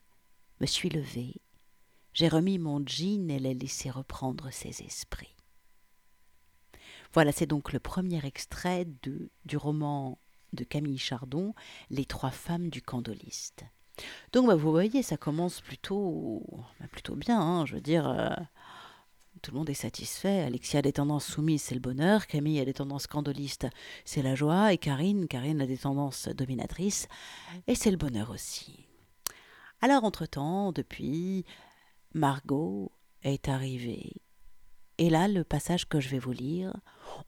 me 0.61 0.65
suis 0.65 0.87
levée 0.87 1.41
j'ai 2.15 2.29
remis 2.29 2.57
mon 2.57 2.81
jean 2.85 3.29
et 3.29 3.39
l'ai 3.39 3.53
laissé 3.53 3.91
reprendre 3.91 4.49
ses 4.49 4.81
esprits. 4.81 5.35
Voilà, 7.13 7.31
c'est 7.31 7.45
donc 7.45 7.73
le 7.73 7.79
premier 7.79 8.25
extrait 8.25 8.87
du 9.45 9.57
roman 9.57 10.17
de 10.53 10.63
Camille 10.63 10.97
Chardon, 10.97 11.53
Les 11.89 12.05
trois 12.05 12.31
femmes 12.31 12.69
du 12.69 12.81
candoliste. 12.81 13.65
Donc 14.31 14.47
bah, 14.47 14.55
vous 14.55 14.71
voyez, 14.71 15.03
ça 15.03 15.17
commence 15.17 15.59
plutôt, 15.59 16.43
bah, 16.79 16.87
plutôt 16.89 17.15
bien, 17.15 17.39
hein, 17.39 17.65
je 17.65 17.75
veux 17.75 17.81
dire, 17.81 18.07
euh, 18.07 18.29
tout 19.41 19.51
le 19.51 19.57
monde 19.57 19.69
est 19.69 19.73
satisfait. 19.73 20.41
Alexia 20.41 20.79
a 20.79 20.81
des 20.81 20.93
tendances 20.93 21.25
soumises, 21.25 21.63
c'est 21.63 21.75
le 21.75 21.81
bonheur, 21.81 22.27
Camille 22.27 22.61
a 22.61 22.65
des 22.65 22.73
tendances 22.73 23.07
candolistes, 23.07 23.67
c'est 24.05 24.21
la 24.21 24.35
joie, 24.35 24.71
et 24.71 24.77
Karine, 24.77 25.27
Karine 25.27 25.61
a 25.61 25.67
des 25.67 25.79
tendances 25.79 26.29
dominatrices, 26.29 27.07
et 27.67 27.75
c'est 27.75 27.91
le 27.91 27.97
bonheur 27.97 28.29
aussi. 28.29 28.85
Alors 29.81 30.05
entre-temps, 30.05 30.71
depuis, 30.71 31.45
Margot 32.15 32.93
est 33.23 33.49
arrivée. 33.49 34.13
Et 34.97 35.09
là, 35.09 35.27
le 35.27 35.43
passage 35.43 35.85
que 35.89 35.99
je 35.99 36.07
vais 36.07 36.17
vous 36.17 36.31
lire, 36.31 36.73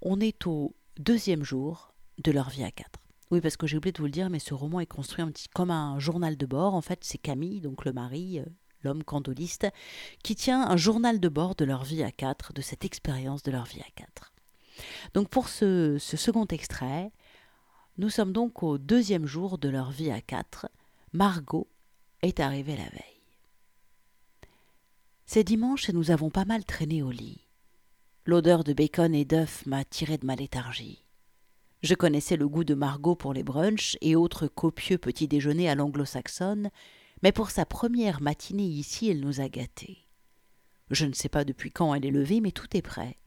on 0.01 0.21
est 0.21 0.47
au 0.47 0.77
deuxième 0.97 1.43
jour 1.43 1.93
de 2.23 2.31
leur 2.31 2.49
vie 2.49 2.63
à 2.63 2.71
quatre. 2.71 3.01
Oui, 3.29 3.41
parce 3.41 3.57
que 3.57 3.67
j'ai 3.67 3.75
oublié 3.75 3.91
de 3.91 3.97
vous 3.97 4.05
le 4.05 4.11
dire, 4.11 4.29
mais 4.29 4.39
ce 4.39 4.53
roman 4.53 4.79
est 4.79 4.85
construit 4.85 5.21
un 5.21 5.29
petit 5.29 5.49
comme 5.49 5.71
un 5.71 5.99
journal 5.99 6.37
de 6.37 6.45
bord. 6.45 6.73
En 6.73 6.79
fait, 6.79 6.99
c'est 7.01 7.17
Camille, 7.17 7.59
donc 7.59 7.83
le 7.83 7.91
mari, 7.91 8.39
euh, 8.39 8.45
l'homme 8.81 9.03
candoliste, 9.03 9.67
qui 10.23 10.35
tient 10.35 10.65
un 10.65 10.77
journal 10.77 11.19
de 11.19 11.27
bord 11.27 11.55
de 11.55 11.65
leur 11.65 11.83
vie 11.83 12.01
à 12.01 12.11
quatre, 12.13 12.53
de 12.53 12.61
cette 12.61 12.85
expérience 12.85 13.43
de 13.43 13.51
leur 13.51 13.65
vie 13.65 13.81
à 13.81 13.91
quatre. 13.93 14.31
Donc 15.13 15.27
pour 15.27 15.49
ce, 15.49 15.97
ce 15.99 16.15
second 16.15 16.45
extrait, 16.45 17.11
nous 17.97 18.09
sommes 18.09 18.31
donc 18.31 18.63
au 18.63 18.77
deuxième 18.77 19.25
jour 19.25 19.57
de 19.57 19.67
leur 19.67 19.91
vie 19.91 20.11
à 20.11 20.21
quatre. 20.21 20.69
Margot 21.11 21.67
est 22.21 22.39
arrivée 22.39 22.77
la 22.77 22.83
veille. 22.83 23.16
C'est 25.29 25.43
dimanche 25.43 25.89
et 25.89 25.93
nous 25.93 26.09
avons 26.09 26.29
pas 26.29 26.45
mal 26.45 26.63
traîné 26.63 27.03
au 27.03 27.11
lit. 27.11 27.49
L'odeur 28.25 28.63
de 28.63 28.71
bacon 28.71 29.13
et 29.13 29.25
d'œufs 29.25 29.65
m'a 29.65 29.83
tiré 29.83 30.17
de 30.17 30.25
ma 30.25 30.37
léthargie. 30.37 31.03
Je 31.83 31.95
connaissais 31.95 32.37
le 32.37 32.47
goût 32.47 32.63
de 32.63 32.73
Margot 32.73 33.15
pour 33.15 33.33
les 33.33 33.43
brunchs 33.43 33.97
et 33.99 34.15
autres 34.15 34.47
copieux 34.47 34.97
petits 34.97 35.27
déjeuners 35.27 35.67
à 35.67 35.75
l'anglo-saxonne, 35.75 36.71
mais 37.23 37.33
pour 37.33 37.49
sa 37.51 37.65
première 37.65 38.21
matinée 38.21 38.63
ici, 38.63 39.09
elle 39.09 39.19
nous 39.19 39.41
a 39.41 39.49
gâtés. 39.49 40.07
Je 40.91 41.05
ne 41.05 41.13
sais 41.13 41.27
pas 41.27 41.43
depuis 41.43 41.71
quand 41.71 41.93
elle 41.93 42.05
est 42.05 42.11
levée, 42.11 42.39
mais 42.39 42.53
tout 42.53 42.77
est 42.77 42.81
prêt. 42.81 43.17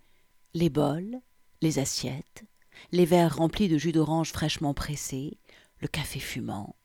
Les 0.54 0.70
bols, 0.70 1.20
les 1.60 1.78
assiettes, 1.78 2.44
les 2.92 3.04
verres 3.04 3.36
remplis 3.36 3.68
de 3.68 3.76
jus 3.76 3.92
d'orange 3.92 4.32
fraîchement 4.32 4.72
pressé, 4.72 5.36
le 5.80 5.86
café 5.86 6.18
fumant. 6.18 6.76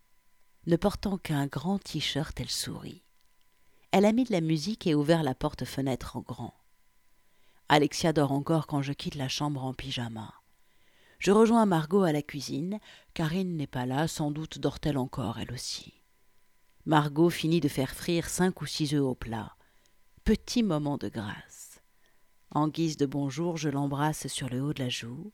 Ne 0.68 0.76
portant 0.76 1.18
qu'un 1.18 1.48
grand 1.48 1.80
t-shirt, 1.80 2.38
elle 2.42 2.50
sourit. 2.50 3.05
Elle 3.98 4.04
a 4.04 4.12
mis 4.12 4.26
de 4.26 4.34
la 4.34 4.42
musique 4.42 4.88
et 4.88 4.94
ouvert 4.94 5.24
la 5.24 5.34
porte-fenêtre 5.34 6.18
en 6.18 6.20
grand. 6.20 6.54
Alexia 7.70 8.12
dort 8.12 8.34
encore 8.34 8.68
quand 8.68 8.82
je 8.82 8.92
quitte 8.92 9.16
la 9.16 9.30
chambre 9.30 9.64
en 9.64 9.74
pyjama. 9.74 10.34
Je 11.18 11.32
rejoins 11.32 11.66
Margot 11.66 12.04
à 12.04 12.12
la 12.12 12.22
cuisine. 12.22 12.82
Karine 13.14 13.56
n'est 13.56 13.68
pas 13.68 13.86
là, 13.86 14.10
sans 14.10 14.32
doute 14.32 14.60
dort-elle 14.60 14.98
encore, 14.98 15.40
elle 15.40 15.54
aussi. 15.54 15.94
Margot 16.86 17.30
finit 17.30 17.62
de 17.62 17.70
faire 17.70 17.96
frire 17.96 18.28
cinq 18.28 18.62
ou 18.62 18.66
six 18.66 18.94
œufs 18.94 19.02
au 19.02 19.16
plat. 19.16 19.56
Petit 20.26 20.62
moment 20.62 20.98
de 20.98 21.08
grâce. 21.08 21.80
En 22.52 22.68
guise 22.68 22.98
de 22.98 23.06
bonjour, 23.06 23.56
je 23.56 23.70
l'embrasse 23.70 24.28
sur 24.28 24.50
le 24.50 24.62
haut 24.62 24.74
de 24.74 24.84
la 24.84 24.90
joue, 24.90 25.32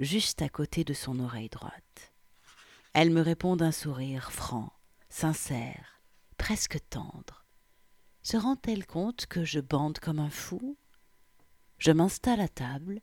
juste 0.00 0.40
à 0.40 0.48
côté 0.48 0.82
de 0.82 0.94
son 0.94 1.20
oreille 1.20 1.50
droite. 1.50 2.14
Elle 2.94 3.10
me 3.10 3.20
répond 3.20 3.54
d'un 3.54 3.70
sourire 3.70 4.32
franc, 4.32 4.72
sincère, 5.10 6.00
presque 6.38 6.78
tendre. 6.88 7.44
Se 8.22 8.36
rend-elle 8.36 8.86
compte 8.86 9.26
que 9.26 9.44
je 9.44 9.60
bande 9.60 9.98
comme 9.98 10.18
un 10.18 10.30
fou? 10.30 10.76
Je 11.78 11.92
m'installe 11.92 12.40
à 12.40 12.48
table, 12.48 13.00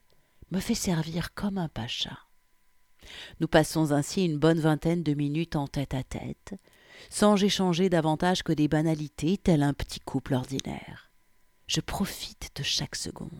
me 0.50 0.60
fais 0.60 0.74
servir 0.74 1.34
comme 1.34 1.58
un 1.58 1.68
pacha. 1.68 2.18
Nous 3.40 3.48
passons 3.48 3.92
ainsi 3.92 4.24
une 4.24 4.38
bonne 4.38 4.60
vingtaine 4.60 5.02
de 5.02 5.14
minutes 5.14 5.56
en 5.56 5.66
tête 5.66 5.94
à 5.94 6.02
tête, 6.02 6.54
sans 7.10 7.42
échanger 7.42 7.88
davantage 7.88 8.42
que 8.42 8.52
des 8.52 8.68
banalités, 8.68 9.38
tel 9.38 9.62
un 9.62 9.74
petit 9.74 10.00
couple 10.00 10.34
ordinaire. 10.34 11.10
Je 11.66 11.80
profite 11.80 12.50
de 12.56 12.62
chaque 12.62 12.96
seconde. 12.96 13.30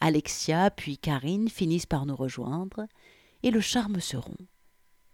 Alexia 0.00 0.70
puis 0.70 0.98
Karine 0.98 1.48
finissent 1.48 1.86
par 1.86 2.06
nous 2.06 2.16
rejoindre, 2.16 2.86
et 3.42 3.50
le 3.50 3.60
charme 3.60 4.00
se 4.00 4.16
rompt. 4.16 4.48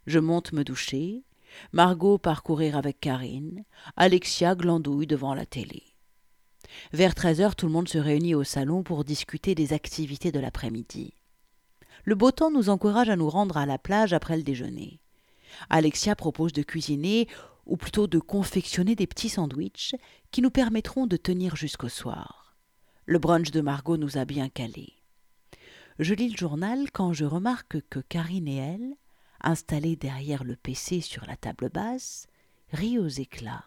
Je 0.07 0.19
monte 0.19 0.53
me 0.53 0.65
doucher, 0.65 1.25
Margot 1.73 2.19
parcourir 2.19 2.77
avec 2.77 3.01
Karine, 3.01 3.65
Alexia 3.97 4.55
glandouille 4.55 5.07
devant 5.07 5.35
la 5.35 5.47
télé. 5.47 5.83
Vers 6.93 7.15
treize 7.15 7.41
heures, 7.41 7.57
tout 7.57 7.67
le 7.67 7.73
monde 7.73 7.89
se 7.89 7.99
réunit 7.99 8.35
au 8.35 8.45
salon 8.45 8.83
pour 8.83 9.05
discuter 9.05 9.55
des 9.55 9.73
activités 9.73 10.33
de 10.33 10.41
l'après-midi. 10.41 11.15
Le 12.05 12.15
beau 12.15 12.31
temps 12.31 12.51
nous 12.51 12.69
encourage 12.69 13.09
à 13.09 13.17
nous 13.17 13.31
rendre 13.31 13.57
à 13.57 13.67
la 13.67 13.79
plage 13.79 14.13
après 14.13 14.37
le 14.37 14.43
déjeuner. 14.43 15.01
Alexia 15.71 16.15
propose 16.15 16.53
de 16.53 16.63
cuisiner, 16.63 17.29
ou 17.67 17.77
plutôt 17.77 18.07
de 18.07 18.19
confectionner 18.19 18.95
des 18.95 19.07
petits 19.07 19.29
sandwichs 19.29 19.95
qui 20.31 20.41
nous 20.41 20.51
permettront 20.51 21.07
de 21.07 21.17
tenir 21.17 21.55
jusqu'au 21.55 21.89
soir. 21.89 22.57
Le 23.05 23.19
brunch 23.19 23.51
de 23.51 23.61
Margot 23.61 23.97
nous 23.97 24.17
a 24.17 24.25
bien 24.25 24.49
calés. 24.49 24.95
Je 25.99 26.15
lis 26.15 26.31
le 26.31 26.37
journal 26.37 26.91
quand 26.93 27.13
je 27.13 27.25
remarque 27.25 27.77
que 27.91 27.99
Karine 27.99 28.49
et 28.49 28.57
elle, 28.57 28.95
installées 29.43 29.97
derrière 29.97 30.45
le 30.45 30.57
PC 30.57 31.01
sur 31.01 31.27
la 31.27 31.37
table 31.37 31.71
basse, 31.71 32.27
rient 32.73 32.99
aux 32.99 33.09
éclats. 33.09 33.65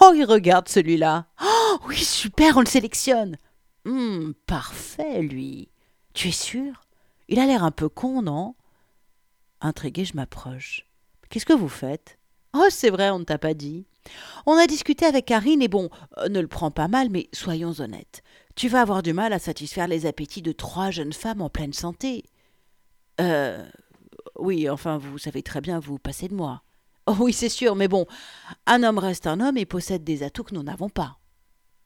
Oh, 0.00 0.12
il 0.14 0.24
regarde 0.24 0.68
celui-là. 0.68 1.26
Oh, 1.42 1.78
oui, 1.86 1.96
super, 1.96 2.56
on 2.56 2.60
le 2.60 2.66
sélectionne. 2.66 3.36
Hum, 3.84 4.34
parfait, 4.46 5.22
lui. 5.22 5.68
Tu 6.14 6.28
es 6.28 6.32
sûr? 6.32 6.82
Il 7.28 7.38
a 7.38 7.46
l'air 7.46 7.64
un 7.64 7.70
peu 7.70 7.88
con, 7.88 8.22
non? 8.22 8.54
Intrigué, 9.60 10.04
je 10.04 10.14
m'approche. 10.14 10.86
Qu'est-ce 11.28 11.46
que 11.46 11.52
vous 11.52 11.68
faites? 11.68 12.18
Oh, 12.54 12.66
c'est 12.70 12.90
vrai, 12.90 13.10
on 13.10 13.18
ne 13.18 13.24
t'a 13.24 13.38
pas 13.38 13.54
dit. 13.54 13.86
On 14.46 14.56
a 14.56 14.66
discuté 14.66 15.06
avec 15.06 15.26
Karine 15.26 15.62
et 15.62 15.68
bon, 15.68 15.90
euh, 16.18 16.28
ne 16.28 16.40
le 16.40 16.46
prends 16.46 16.70
pas 16.70 16.88
mal, 16.88 17.08
mais 17.10 17.28
soyons 17.32 17.72
honnêtes. 17.80 18.22
Tu 18.54 18.68
vas 18.68 18.82
avoir 18.82 19.02
du 19.02 19.12
mal 19.12 19.32
à 19.32 19.38
satisfaire 19.38 19.88
les 19.88 20.06
appétits 20.06 20.42
de 20.42 20.52
trois 20.52 20.90
jeunes 20.90 21.12
femmes 21.12 21.40
en 21.40 21.50
pleine 21.50 21.72
santé. 21.72 22.24
Euh. 23.20 23.66
Oui, 24.44 24.68
enfin, 24.68 24.98
vous 24.98 25.16
savez 25.16 25.42
très 25.42 25.62
bien, 25.62 25.78
vous 25.78 25.98
passez 25.98 26.28
de 26.28 26.34
moi. 26.34 26.64
Oh 27.06 27.16
oui, 27.18 27.32
c'est 27.32 27.48
sûr, 27.48 27.76
mais 27.76 27.88
bon, 27.88 28.04
un 28.66 28.82
homme 28.82 28.98
reste 28.98 29.26
un 29.26 29.40
homme 29.40 29.56
et 29.56 29.64
possède 29.64 30.04
des 30.04 30.22
atouts 30.22 30.44
que 30.44 30.54
nous 30.54 30.62
n'avons 30.62 30.90
pas. 30.90 31.18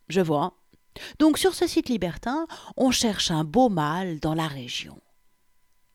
Je 0.09 0.21
vois. 0.21 0.55
Donc 1.21 1.39
sur 1.39 1.55
ce 1.55 1.69
site 1.69 1.89
libertin, 1.89 2.49
on 2.77 2.91
cherche 2.91 3.31
un 3.31 3.45
beau 3.45 3.69
mâle 3.69 4.19
dans 4.19 4.35
la 4.35 4.49
région. 4.49 5.01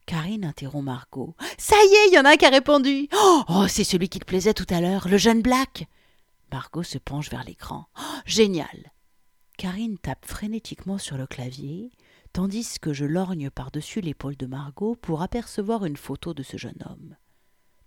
Karine 0.06 0.46
interrompt 0.46 0.86
Margot. 0.86 1.36
Ça 1.58 1.76
y 1.76 1.94
est, 1.94 2.08
il 2.08 2.14
y 2.14 2.20
en 2.20 2.24
a 2.24 2.32
un 2.32 2.38
qui 2.38 2.46
a 2.46 2.50
répondu. 2.50 3.10
Oh, 3.50 3.66
c'est 3.68 3.84
celui 3.84 4.08
qui 4.08 4.20
te 4.20 4.26
plaisait 4.26 4.54
tout 4.54 4.68
à 4.70 4.80
l'heure, 4.80 5.10
le 5.10 5.18
jeune 5.18 5.42
Black. 5.42 5.90
Margot 6.50 6.84
se 6.84 6.98
penche 6.98 7.30
vers 7.30 7.44
l'écran. 7.44 7.88
Oh, 8.00 8.20
génial. 8.26 8.94
Karine 9.58 9.98
tape 9.98 10.26
frénétiquement 10.26 10.98
sur 10.98 11.18
le 11.18 11.28
clavier, 11.28 11.92
tandis 12.34 12.80
que 12.82 12.94
je 12.94 13.06
lorgne 13.06 13.52
par-dessus 13.52 14.02
l'épaule 14.02 14.36
de 14.36 14.48
Margot 14.48 14.96
pour 14.96 15.22
apercevoir 15.22 15.86
une 15.86 15.98
photo 15.98 16.34
de 16.34 16.42
ce 16.42 16.58
jeune 16.58 16.84
homme. 16.90 17.16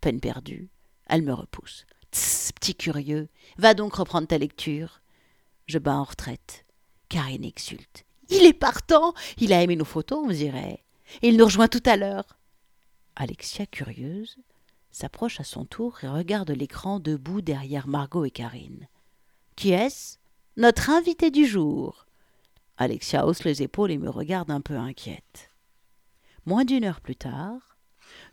Peine 0.00 0.20
perdue, 0.20 0.70
elle 1.06 1.22
me 1.22 1.34
repousse. 1.34 1.84
Tss, 2.12 2.52
petit 2.52 2.76
curieux, 2.76 3.28
va 3.58 3.74
donc 3.74 3.96
reprendre 3.96 4.28
ta 4.28 4.38
lecture. 4.38 5.02
Je 5.66 5.78
bats 5.78 5.96
en 5.96 6.04
retraite. 6.04 6.64
Karine 7.08 7.44
exulte. 7.44 8.04
Il 8.28 8.44
est 8.44 8.52
partant 8.52 9.14
Il 9.38 9.52
a 9.52 9.62
aimé 9.62 9.76
nos 9.76 9.84
photos, 9.84 10.24
on 10.24 10.30
dirait. 10.30 10.84
Il 11.22 11.36
nous 11.36 11.44
rejoint 11.44 11.68
tout 11.68 11.82
à 11.84 11.96
l'heure. 11.96 12.38
Alexia, 13.16 13.66
curieuse, 13.66 14.36
s'approche 14.90 15.40
à 15.40 15.44
son 15.44 15.64
tour 15.64 15.98
et 16.04 16.08
regarde 16.08 16.50
l'écran 16.50 17.00
debout 17.00 17.40
derrière 17.40 17.88
Margot 17.88 18.24
et 18.24 18.30
Karine. 18.30 18.88
Qui 19.56 19.72
est-ce? 19.72 20.18
Notre 20.56 20.90
invité 20.90 21.30
du 21.30 21.46
jour. 21.46 22.05
Alexia 22.78 23.26
hausse 23.26 23.44
les 23.44 23.62
épaules 23.62 23.90
et 23.90 23.98
me 23.98 24.10
regarde 24.10 24.50
un 24.50 24.60
peu 24.60 24.76
inquiète. 24.76 25.50
Moins 26.44 26.64
d'une 26.64 26.84
heure 26.84 27.00
plus 27.00 27.16
tard, 27.16 27.78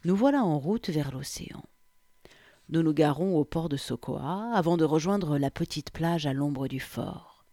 nous 0.03 0.15
voilà 0.15 0.43
en 0.43 0.59
route 0.59 0.89
vers 0.89 1.11
l'océan. 1.11 1.63
Nous 2.69 2.83
nous 2.83 2.93
garons 2.93 3.37
au 3.37 3.45
port 3.45 3.69
de 3.69 3.77
Sokoa 3.77 4.51
avant 4.53 4.77
de 4.77 4.85
rejoindre 4.85 5.37
la 5.37 5.51
petite 5.51 5.91
plage 5.91 6.25
à 6.25 6.33
l'ombre 6.33 6.67
du 6.67 6.79
fort. 6.79 7.45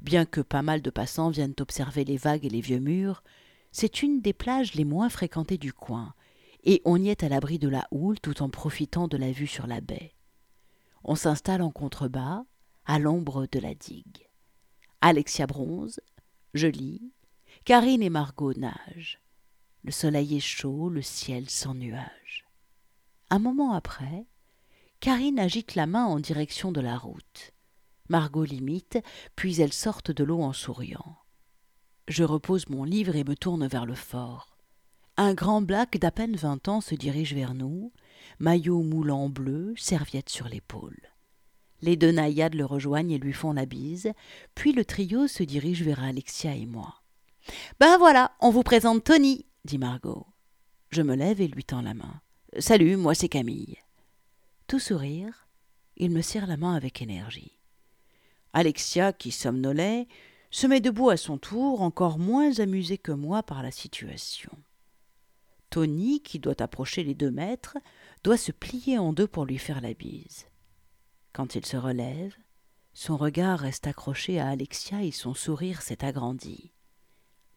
Bien 0.00 0.26
que 0.26 0.40
pas 0.40 0.62
mal 0.62 0.82
de 0.82 0.90
passants 0.90 1.30
viennent 1.30 1.54
observer 1.60 2.04
les 2.04 2.16
vagues 2.16 2.44
et 2.44 2.50
les 2.50 2.60
vieux 2.60 2.78
murs, 2.78 3.22
c'est 3.72 4.02
une 4.02 4.20
des 4.20 4.32
plages 4.32 4.74
les 4.74 4.84
moins 4.84 5.08
fréquentées 5.08 5.58
du 5.58 5.72
coin, 5.72 6.14
et 6.62 6.82
on 6.84 7.02
y 7.02 7.08
est 7.08 7.22
à 7.22 7.28
l'abri 7.28 7.58
de 7.58 7.68
la 7.68 7.86
houle 7.90 8.20
tout 8.20 8.42
en 8.42 8.48
profitant 8.48 9.08
de 9.08 9.16
la 9.16 9.32
vue 9.32 9.46
sur 9.46 9.66
la 9.66 9.80
baie. 9.80 10.14
On 11.02 11.14
s'installe 11.14 11.62
en 11.62 11.70
contrebas, 11.70 12.44
à 12.86 12.98
l'ombre 12.98 13.46
de 13.50 13.58
la 13.58 13.74
digue. 13.74 14.28
Alexia 15.00 15.46
bronze, 15.46 16.00
je 16.54 16.68
lis, 16.68 17.12
Karine 17.64 18.02
et 18.02 18.10
Margot 18.10 18.54
nagent. 18.54 19.20
Le 19.82 19.90
soleil 19.90 20.36
est 20.36 20.40
chaud, 20.40 20.88
le 20.88 21.02
ciel 21.02 21.50
sans 21.50 21.74
nuages. 21.74 22.46
Un 23.30 23.38
moment 23.38 23.72
après, 23.72 24.26
Karine 25.00 25.38
agite 25.38 25.74
la 25.74 25.86
main 25.86 26.04
en 26.04 26.20
direction 26.20 26.72
de 26.72 26.80
la 26.80 26.96
route. 26.96 27.52
Margot 28.08 28.44
l'imite, 28.44 28.98
puis 29.36 29.60
elles 29.60 29.72
sortent 29.72 30.10
de 30.10 30.24
l'eau 30.24 30.40
en 30.40 30.52
souriant. 30.52 31.18
Je 32.08 32.22
repose 32.22 32.68
mon 32.68 32.84
livre 32.84 33.16
et 33.16 33.24
me 33.24 33.34
tourne 33.34 33.66
vers 33.66 33.86
le 33.86 33.94
fort. 33.94 34.56
Un 35.16 35.34
grand 35.34 35.62
black 35.62 35.98
d'à 35.98 36.10
peine 36.10 36.36
vingt 36.36 36.68
ans 36.68 36.80
se 36.80 36.94
dirige 36.94 37.34
vers 37.34 37.54
nous, 37.54 37.92
maillot 38.38 38.82
moulant 38.82 39.28
bleu, 39.28 39.74
serviette 39.76 40.28
sur 40.28 40.48
l'épaule. 40.48 41.13
Les 41.84 41.96
deux 41.96 42.12
naïades 42.12 42.54
le 42.54 42.64
rejoignent 42.64 43.10
et 43.10 43.18
lui 43.18 43.34
font 43.34 43.52
la 43.52 43.66
bise, 43.66 44.10
puis 44.54 44.72
le 44.72 44.86
trio 44.86 45.26
se 45.26 45.42
dirige 45.42 45.82
vers 45.82 46.02
Alexia 46.02 46.54
et 46.54 46.64
moi. 46.64 47.02
Ben 47.78 47.98
voilà, 47.98 48.32
on 48.40 48.48
vous 48.48 48.62
présente 48.62 49.04
Tony, 49.04 49.44
dit 49.66 49.76
Margot. 49.76 50.26
Je 50.88 51.02
me 51.02 51.14
lève 51.14 51.42
et 51.42 51.46
lui 51.46 51.62
tends 51.62 51.82
la 51.82 51.92
main. 51.92 52.22
Salut, 52.58 52.96
moi 52.96 53.14
c'est 53.14 53.28
Camille. 53.28 53.76
Tout 54.66 54.78
sourire, 54.78 55.46
il 55.98 56.10
me 56.10 56.22
serre 56.22 56.46
la 56.46 56.56
main 56.56 56.74
avec 56.74 57.02
énergie. 57.02 57.58
Alexia, 58.54 59.12
qui 59.12 59.30
somnolait, 59.30 60.08
se 60.50 60.66
met 60.66 60.80
debout 60.80 61.10
à 61.10 61.18
son 61.18 61.36
tour, 61.36 61.82
encore 61.82 62.18
moins 62.18 62.60
amusée 62.60 62.96
que 62.96 63.12
moi 63.12 63.42
par 63.42 63.62
la 63.62 63.70
situation. 63.70 64.52
Tony, 65.68 66.22
qui 66.22 66.38
doit 66.38 66.62
approcher 66.62 67.04
les 67.04 67.14
deux 67.14 67.30
mètres, 67.30 67.76
doit 68.22 68.38
se 68.38 68.52
plier 68.52 68.96
en 68.98 69.12
deux 69.12 69.26
pour 69.26 69.44
lui 69.44 69.58
faire 69.58 69.82
la 69.82 69.92
bise. 69.92 70.46
Quand 71.34 71.56
il 71.56 71.66
se 71.66 71.76
relève, 71.76 72.34
Son 72.96 73.16
regard 73.16 73.58
reste 73.58 73.88
accroché 73.88 74.38
à 74.38 74.48
Alexia 74.48 75.02
et 75.02 75.10
son 75.10 75.34
sourire 75.34 75.82
s'est 75.82 76.04
agrandi. 76.04 76.72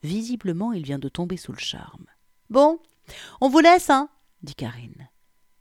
Visiblement, 0.01 0.73
il 0.73 0.81
vient 0.81 0.97
de 0.97 1.09
tomber 1.09 1.37
sous 1.37 1.51
le 1.51 1.59
charme. 1.59 2.07
Bon, 2.49 2.79
on 3.39 3.47
vous 3.47 3.59
laisse, 3.59 3.91
hein 3.91 4.09
dit 4.41 4.55
Karine. 4.55 5.09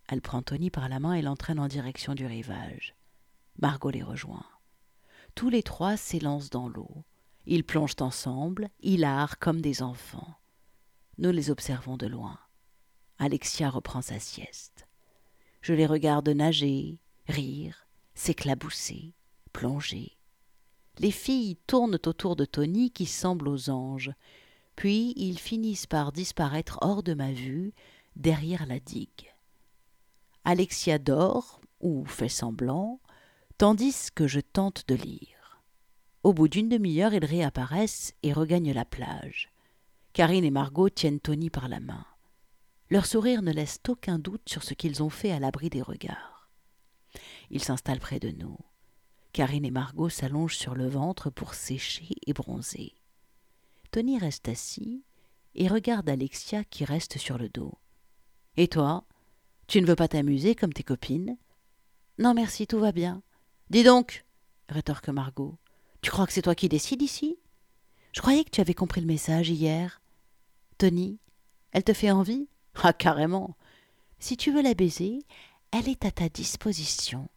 Elle 0.08 0.23
prend 0.23 0.40
Tony 0.40 0.70
par 0.70 0.88
la 0.88 0.99
main 0.99 1.12
et 1.12 1.20
l'entraîne 1.20 1.58
en 1.58 1.68
direction 1.68 2.14
du 2.14 2.25
rivage. 2.25 2.94
Margot 3.58 3.90
les 3.90 4.02
rejoint. 4.02 4.46
Tous 5.35 5.50
les 5.50 5.62
trois 5.62 5.99
s'élancent 5.99 6.50
dans 6.50 6.68
l'eau. 6.68 7.04
Ils 7.44 7.64
plongent 7.64 8.00
ensemble, 8.00 8.70
hilares 8.80 9.38
comme 9.38 9.61
des 9.61 9.82
enfants. 9.82 10.37
Nous 11.18 11.32
les 11.32 11.50
observons 11.50 11.99
de 11.99 12.06
loin. 12.06 12.38
Alexia 13.18 13.68
reprend 13.68 14.00
sa 14.00 14.18
sieste. 14.18 14.88
Je 15.61 15.75
les 15.75 15.87
regarde 15.87 16.28
nager, 16.30 16.99
rire, 17.28 17.86
s'éclabousser, 18.16 19.14
plonger. 19.52 20.16
Les 20.99 21.12
filles 21.12 21.56
tournent 21.66 21.94
autour 22.06 22.35
de 22.35 22.44
Tony 22.44 22.90
qui 22.90 23.06
semble 23.06 23.46
aux 23.46 23.70
anges, 23.70 24.11
puis 24.75 25.12
ils 25.16 25.38
finissent 25.38 25.87
par 25.87 26.11
disparaître 26.11 26.78
hors 26.80 27.02
de 27.02 27.14
ma 27.14 27.30
vue, 27.30 27.73
derrière 28.16 28.66
la 28.66 28.80
digue. 28.80 29.32
Alexia 30.44 30.99
dort, 30.99 31.61
ou 31.80 32.04
fait 32.06 32.30
semblant, 32.30 33.00
tandis 33.58 34.08
que 34.14 34.26
je 34.26 34.40
tente 34.40 34.88
de 34.88 34.94
lire. 34.94 35.62
Au 36.23 36.32
bout 36.32 36.49
d'une 36.49 36.68
demi-heure, 36.68 37.14
ils 37.14 37.25
réapparaissent 37.25 38.14
et 38.23 38.32
regagnent 38.32 38.73
la 38.73 38.85
plage. 38.85 39.50
Karine 40.14 40.44
et 40.44 40.50
Margot 40.50 40.88
tiennent 40.88 41.20
Tony 41.20 41.50
par 41.50 41.68
la 41.68 41.80
main. 41.80 42.06
Leur 42.88 43.04
sourire 43.04 43.42
ne 43.42 43.52
laisse 43.52 43.80
aucun 43.88 44.18
doute 44.18 44.49
sur 44.49 44.62
ce 44.62 44.73
qu'ils 44.73 45.02
ont 45.02 45.11
fait 45.11 45.32
à 45.32 45.38
l'abri 45.38 45.68
des 45.68 45.82
regards. 45.82 46.36
Ils 47.50 47.62
s'installent 47.62 48.00
près 48.00 48.19
de 48.19 48.31
nous. 48.31 48.59
Karine 49.33 49.65
et 49.65 49.71
Margot 49.71 50.09
s'allongent 50.09 50.57
sur 50.57 50.75
le 50.75 50.88
ventre 50.88 51.31
pour 51.31 51.55
sécher 51.55 52.09
et 52.26 52.33
bronzer. 52.33 52.95
Tony 53.91 54.19
reste 54.19 54.49
assis 54.49 55.05
et 55.55 55.69
regarde 55.69 56.09
Alexia 56.09 56.65
qui 56.65 56.85
reste 56.85 57.19
sur 57.19 57.38
le 57.38 57.49
dos. 57.49 57.79
Et 58.57 58.69
toi? 58.69 59.05
Tu 59.67 59.81
ne 59.81 59.87
veux 59.87 59.97
pas 59.97 60.09
t'amuser 60.09 60.55
comme 60.55 60.73
tes 60.73 60.83
copines? 60.83 61.37
Non, 62.19 62.35
merci, 62.35 62.67
tout 62.67 62.79
va 62.79 62.93
bien. 62.93 63.23
Dis 63.71 63.85
donc 63.85 64.25
rétorque 64.69 65.09
Margot. 65.09 65.59
Tu 66.00 66.11
crois 66.11 66.26
que 66.26 66.33
c'est 66.33 66.43
toi 66.43 66.55
qui 66.55 66.69
décides 66.69 67.03
ici? 67.03 67.38
Je 68.12 68.21
croyais 68.21 68.45
que 68.45 68.50
tu 68.50 68.61
avais 68.61 68.75
compris 68.75 69.00
le 69.00 69.07
message 69.07 69.50
hier. 69.50 70.00
Tony, 70.79 71.19
elle 71.73 71.85
te 71.85 71.93
fait 71.93 72.11
envie? 72.11 72.49
Ah, 72.83 72.93
carrément. 72.93 73.57
Si 74.19 74.37
tu 74.37 74.50
veux 74.53 74.62
la 74.62 74.75
baiser, 74.75 75.19
elle 75.73 75.88
est 75.88 76.05
à 76.05 76.11
ta 76.11 76.29
disposition. 76.29 77.29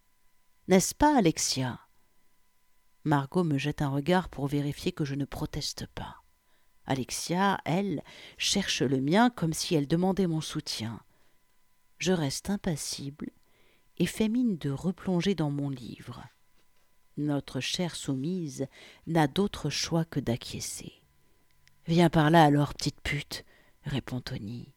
N'est-ce 0.69 0.93
pas, 0.93 1.17
Alexia? 1.17 1.79
Margot 3.03 3.43
me 3.43 3.57
jette 3.57 3.81
un 3.81 3.89
regard 3.89 4.29
pour 4.29 4.45
vérifier 4.45 4.91
que 4.91 5.03
je 5.03 5.15
ne 5.15 5.25
proteste 5.25 5.87
pas. 5.95 6.17
Alexia, 6.85 7.59
elle, 7.65 8.03
cherche 8.37 8.83
le 8.83 9.01
mien 9.01 9.31
comme 9.31 9.51
si 9.51 9.73
elle 9.73 9.87
demandait 9.87 10.27
mon 10.27 10.41
soutien. 10.41 11.01
Je 11.97 12.11
reste 12.11 12.51
impassible 12.51 13.31
et 13.97 14.05
fais 14.05 14.29
mine 14.29 14.59
de 14.59 14.69
replonger 14.69 15.33
dans 15.33 15.49
mon 15.49 15.71
livre. 15.71 16.23
Notre 17.17 17.61
chère 17.61 17.95
soumise 17.95 18.67
n'a 19.07 19.25
d'autre 19.25 19.71
choix 19.71 20.05
que 20.05 20.19
d'acquiescer. 20.19 20.93
Viens 21.87 22.11
par 22.11 22.29
là 22.29 22.43
alors, 22.43 22.75
petite 22.75 23.01
pute, 23.01 23.43
répond 23.85 24.21
Tony. 24.21 24.71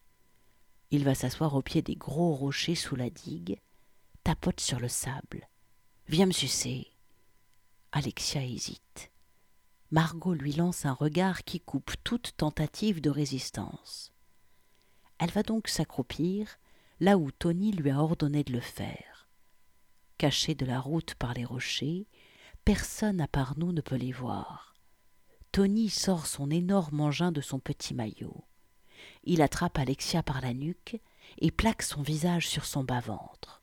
Il 0.90 1.04
va 1.04 1.14
s'asseoir 1.14 1.54
au 1.54 1.60
pied 1.60 1.82
des 1.82 1.96
gros 1.96 2.32
rochers 2.32 2.76
sous 2.76 2.96
la 2.96 3.10
digue, 3.10 3.60
tapote 4.24 4.60
sur 4.60 4.80
le 4.80 4.88
sable. 4.88 5.46
Viens 6.12 6.26
me 6.26 6.32
sucer. 6.32 6.88
Alexia 7.90 8.44
hésite. 8.44 9.10
Margot 9.90 10.34
lui 10.34 10.52
lance 10.52 10.84
un 10.84 10.92
regard 10.92 11.42
qui 11.42 11.58
coupe 11.58 11.92
toute 12.04 12.36
tentative 12.36 13.00
de 13.00 13.08
résistance. 13.08 14.12
Elle 15.18 15.30
va 15.30 15.42
donc 15.42 15.68
s'accroupir 15.68 16.58
là 17.00 17.16
où 17.16 17.30
Tony 17.30 17.72
lui 17.72 17.88
a 17.88 17.98
ordonné 17.98 18.44
de 18.44 18.52
le 18.52 18.60
faire. 18.60 19.26
Cachée 20.18 20.54
de 20.54 20.66
la 20.66 20.80
route 20.80 21.14
par 21.14 21.32
les 21.32 21.46
rochers, 21.46 22.06
personne 22.66 23.22
à 23.22 23.26
part 23.26 23.54
nous 23.56 23.72
ne 23.72 23.80
peut 23.80 23.96
les 23.96 24.12
voir. 24.12 24.74
Tony 25.50 25.88
sort 25.88 26.26
son 26.26 26.50
énorme 26.50 27.00
engin 27.00 27.32
de 27.32 27.40
son 27.40 27.58
petit 27.58 27.94
maillot. 27.94 28.44
Il 29.24 29.40
attrape 29.40 29.78
Alexia 29.78 30.22
par 30.22 30.42
la 30.42 30.52
nuque 30.52 31.00
et 31.38 31.50
plaque 31.50 31.82
son 31.82 32.02
visage 32.02 32.50
sur 32.50 32.66
son 32.66 32.84
bas-ventre. 32.84 33.61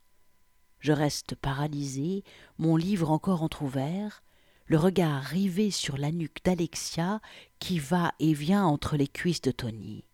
Je 0.79 0.91
reste 0.91 1.35
paralysé, 1.35 2.23
mon 2.57 2.75
livre 2.75 3.11
encore 3.11 3.43
entr'ouvert, 3.43 4.23
le 4.67 4.77
regard 4.77 5.23
rivé 5.23 5.71
sur 5.71 5.97
la 5.97 6.11
nuque 6.11 6.43
d'Alexia 6.43 7.21
qui 7.59 7.79
va 7.79 8.13
et 8.19 8.33
vient 8.33 8.65
entre 8.65 8.97
les 8.97 9.07
cuisses 9.07 9.41
de 9.41 9.51
Tony. 9.51 10.05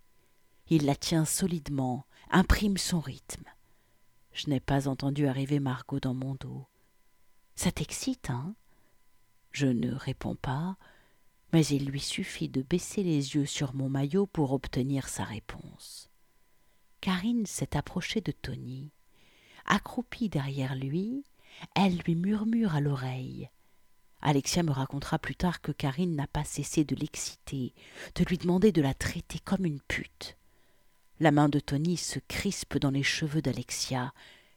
Il 0.70 0.86
la 0.86 0.96
tient 0.96 1.26
solidement, 1.26 2.06
imprime 2.32 2.78
son 2.78 3.00
rythme. 3.00 3.46
Je 4.32 4.50
n'ai 4.50 4.60
pas 4.60 4.88
entendu 4.88 5.28
arriver 5.28 5.60
Margot 5.60 6.00
dans 6.00 6.14
mon 6.14 6.36
dos. 6.36 6.66
Ça 7.56 7.72
t'excite, 7.72 8.30
hein? 8.30 8.56
Je 9.52 9.68
ne 9.68 9.94
réponds 9.94 10.36
pas, 10.36 10.78
mais 11.54 11.66
il 11.68 11.86
lui 11.86 12.02
suffit 12.02 12.50
de 12.50 12.62
baisser 12.62 13.04
les 13.04 13.36
yeux 13.36 13.46
sur 13.46 13.74
mon 13.74 13.88
maillot 13.88 14.26
pour 14.26 14.52
obtenir 14.52 15.08
sa 15.08 15.24
réponse. 15.24 16.10
Karine 17.00 17.46
s'est 17.46 17.78
approchée 17.78 18.20
de 18.20 18.32
Tony. 18.32 18.92
Accroupie 19.66 20.30
derrière 20.30 20.76
lui, 20.76 21.24
elle 21.76 21.98
lui 21.98 22.16
murmure 22.16 22.76
à 22.76 22.82
l'oreille. 22.82 23.50
Alexia 24.22 24.64
me 24.64 24.72
racontera 24.72 25.20
plus 25.20 25.36
tard 25.36 25.62
que 25.62 25.72
Karine 25.72 26.16
n'a 26.16 26.28
pas 26.28 26.44
cessé 26.44 26.84
de 26.84 26.96
l'exciter, 26.96 27.74
de 28.16 28.24
lui 28.24 28.38
demander 28.38 28.72
de 28.72 28.82
la 28.82 28.94
traiter 28.94 29.40
comme 29.40 29.66
une 29.66 29.82
pute. 29.82 30.38
La 31.20 31.32
main 31.32 31.48
de 31.48 31.60
Tony 31.60 31.96
se 31.96 32.20
crispe 32.28 32.78
dans 32.78 32.92
les 32.92 33.04
cheveux 33.04 33.42
d'Alexia. 33.42 34.14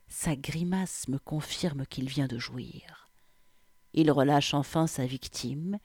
Sa 0.08 0.36
grimace 0.36 1.06
me 1.08 1.18
confirme 1.18 1.86
qu'il 1.86 2.08
vient 2.08 2.26
de 2.26 2.38
jouir. 2.38 3.10
Il 3.92 4.10
relâche 4.10 4.54
enfin 4.54 4.86
sa 4.86 5.06
victime, 5.06 5.78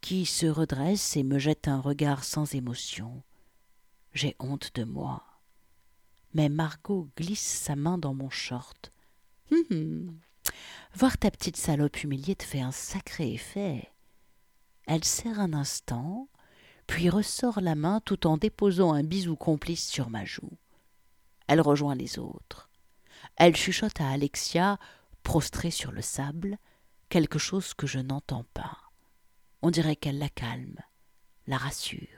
qui 0.00 0.26
se 0.26 0.46
redresse 0.46 1.16
et 1.16 1.22
me 1.22 1.38
jette 1.38 1.68
un 1.68 1.80
regard 1.80 2.24
sans 2.24 2.54
émotion. 2.54 3.22
J'ai 4.14 4.36
honte 4.38 4.72
de 4.74 4.84
moi. 4.84 5.27
Mais 6.34 6.48
Margot 6.48 7.08
glisse 7.16 7.40
sa 7.40 7.76
main 7.76 7.98
dans 7.98 8.14
mon 8.14 8.30
short. 8.30 8.92
Hum, 9.50 9.64
hum. 9.70 10.18
Voir 10.94 11.18
ta 11.18 11.30
petite 11.30 11.56
salope 11.56 12.02
humiliée 12.02 12.36
te 12.36 12.44
fait 12.44 12.60
un 12.60 12.72
sacré 12.72 13.32
effet. 13.32 13.90
Elle 14.86 15.04
serre 15.04 15.40
un 15.40 15.52
instant, 15.52 16.28
puis 16.86 17.10
ressort 17.10 17.60
la 17.60 17.74
main 17.74 18.00
tout 18.04 18.26
en 18.26 18.36
déposant 18.36 18.92
un 18.92 19.02
bisou 19.02 19.36
complice 19.36 19.86
sur 19.88 20.10
ma 20.10 20.24
joue. 20.24 20.56
Elle 21.46 21.60
rejoint 21.60 21.94
les 21.94 22.18
autres. 22.18 22.70
Elle 23.36 23.56
chuchote 23.56 24.00
à 24.00 24.10
Alexia, 24.10 24.78
prostrée 25.22 25.70
sur 25.70 25.92
le 25.92 26.02
sable, 26.02 26.58
quelque 27.08 27.38
chose 27.38 27.74
que 27.74 27.86
je 27.86 27.98
n'entends 27.98 28.44
pas. 28.54 28.78
On 29.62 29.70
dirait 29.70 29.96
qu'elle 29.96 30.18
la 30.18 30.28
calme, 30.28 30.78
la 31.46 31.58
rassure. 31.58 32.17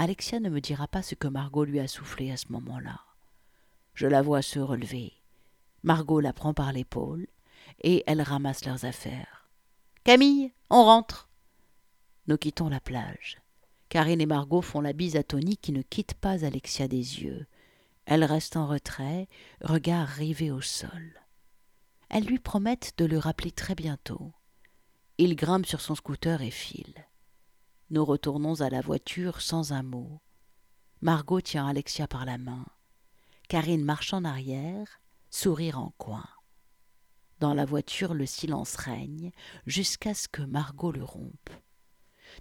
Alexia 0.00 0.38
ne 0.38 0.48
me 0.48 0.60
dira 0.60 0.86
pas 0.86 1.02
ce 1.02 1.16
que 1.16 1.26
Margot 1.26 1.64
lui 1.64 1.80
a 1.80 1.88
soufflé 1.88 2.30
à 2.30 2.36
ce 2.36 2.52
moment-là. 2.52 3.00
Je 3.94 4.06
la 4.06 4.22
vois 4.22 4.42
se 4.42 4.60
relever. 4.60 5.12
Margot 5.82 6.20
la 6.20 6.32
prend 6.32 6.54
par 6.54 6.72
l'épaule 6.72 7.26
et 7.82 8.04
elle 8.06 8.22
ramasse 8.22 8.64
leurs 8.64 8.84
affaires. 8.84 9.50
Camille, 10.04 10.52
on 10.70 10.84
rentre. 10.84 11.28
Nous 12.28 12.36
quittons 12.36 12.68
la 12.68 12.78
plage. 12.78 13.38
Karine 13.88 14.20
et 14.20 14.26
Margot 14.26 14.62
font 14.62 14.80
la 14.80 14.92
bise 14.92 15.16
à 15.16 15.24
Tony 15.24 15.56
qui 15.56 15.72
ne 15.72 15.82
quitte 15.82 16.14
pas 16.14 16.44
Alexia 16.44 16.86
des 16.86 17.22
yeux. 17.22 17.48
Elle 18.06 18.22
reste 18.22 18.56
en 18.56 18.68
retrait, 18.68 19.28
regard 19.62 20.06
rivé 20.06 20.52
au 20.52 20.60
sol. 20.60 21.20
Elles 22.08 22.24
lui 22.24 22.38
promettent 22.38 22.94
de 22.98 23.04
le 23.04 23.18
rappeler 23.18 23.50
très 23.50 23.74
bientôt. 23.74 24.32
Il 25.18 25.34
grimpe 25.34 25.66
sur 25.66 25.80
son 25.80 25.96
scooter 25.96 26.40
et 26.40 26.52
file. 26.52 27.07
Nous 27.90 28.04
retournons 28.04 28.60
à 28.60 28.68
la 28.68 28.82
voiture 28.82 29.40
sans 29.40 29.72
un 29.72 29.82
mot. 29.82 30.20
Margot 31.00 31.40
tient 31.40 31.66
Alexia 31.66 32.06
par 32.06 32.26
la 32.26 32.36
main. 32.36 32.66
Karine 33.48 33.82
marche 33.82 34.12
en 34.12 34.24
arrière, 34.24 35.00
sourire 35.30 35.78
en 35.78 35.94
coin. 35.96 36.28
Dans 37.40 37.54
la 37.54 37.64
voiture, 37.64 38.12
le 38.12 38.26
silence 38.26 38.76
règne 38.76 39.30
jusqu'à 39.66 40.12
ce 40.12 40.28
que 40.28 40.42
Margot 40.42 40.92
le 40.92 41.02
rompe. 41.02 41.50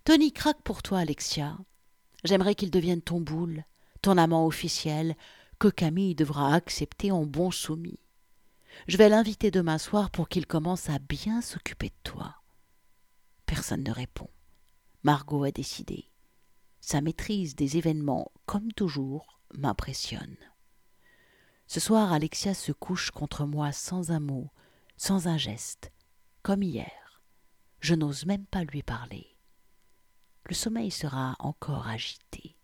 Tony 0.04 0.34
craque 0.34 0.62
pour 0.64 0.84
toi, 0.84 1.00
Alexia. 1.00 1.58
J'aimerais 2.26 2.56
qu'il 2.56 2.72
devienne 2.72 3.02
ton 3.02 3.22
boule, 3.22 3.64
ton 4.02 4.18
amant 4.18 4.46
officiel, 4.46 5.16
que 5.60 5.70
Camille 5.70 6.16
devra 6.16 6.54
accepter 6.54 7.12
en 7.12 7.26
bon 7.26 7.52
soumis. 7.52 8.00
Je 8.90 8.98
vais 8.98 9.08
l'inviter 9.08 9.50
demain 9.50 9.78
soir 9.78 10.12
pour 10.12 10.28
qu'il 10.28 10.46
commence 10.46 10.90
à 10.90 11.00
bien 11.00 11.42
s'occuper 11.42 11.88
de 11.88 12.12
toi. 12.12 12.36
Personne 13.46 13.84
ne 13.84 13.92
répond. 13.92 14.30
Margot 15.08 15.46
a 15.46 15.52
décidé. 15.52 16.12
Sa 16.82 17.00
maîtrise 17.00 17.56
des 17.56 17.78
événements, 17.78 18.30
comme 18.46 18.74
toujours, 18.74 19.40
m'impressionne. 19.54 20.36
Ce 21.66 21.80
soir, 21.80 22.12
Alexia 22.12 22.54
se 22.54 22.74
couche 22.74 23.12
contre 23.12 23.46
moi 23.46 23.72
sans 23.72 24.12
un 24.12 24.20
mot, 24.20 24.50
sans 24.98 25.30
un 25.30 25.38
geste, 25.38 25.94
comme 26.44 26.62
hier. 26.62 27.22
je 27.80 27.96
n'ose 27.96 28.26
même 28.26 28.46
pas 28.48 28.66
lui 28.66 28.84
parler. 28.84 29.38
Le 30.44 30.54
sommeil 30.54 30.92
sera 30.92 31.38
encore 31.40 31.88
agité. 31.88 32.58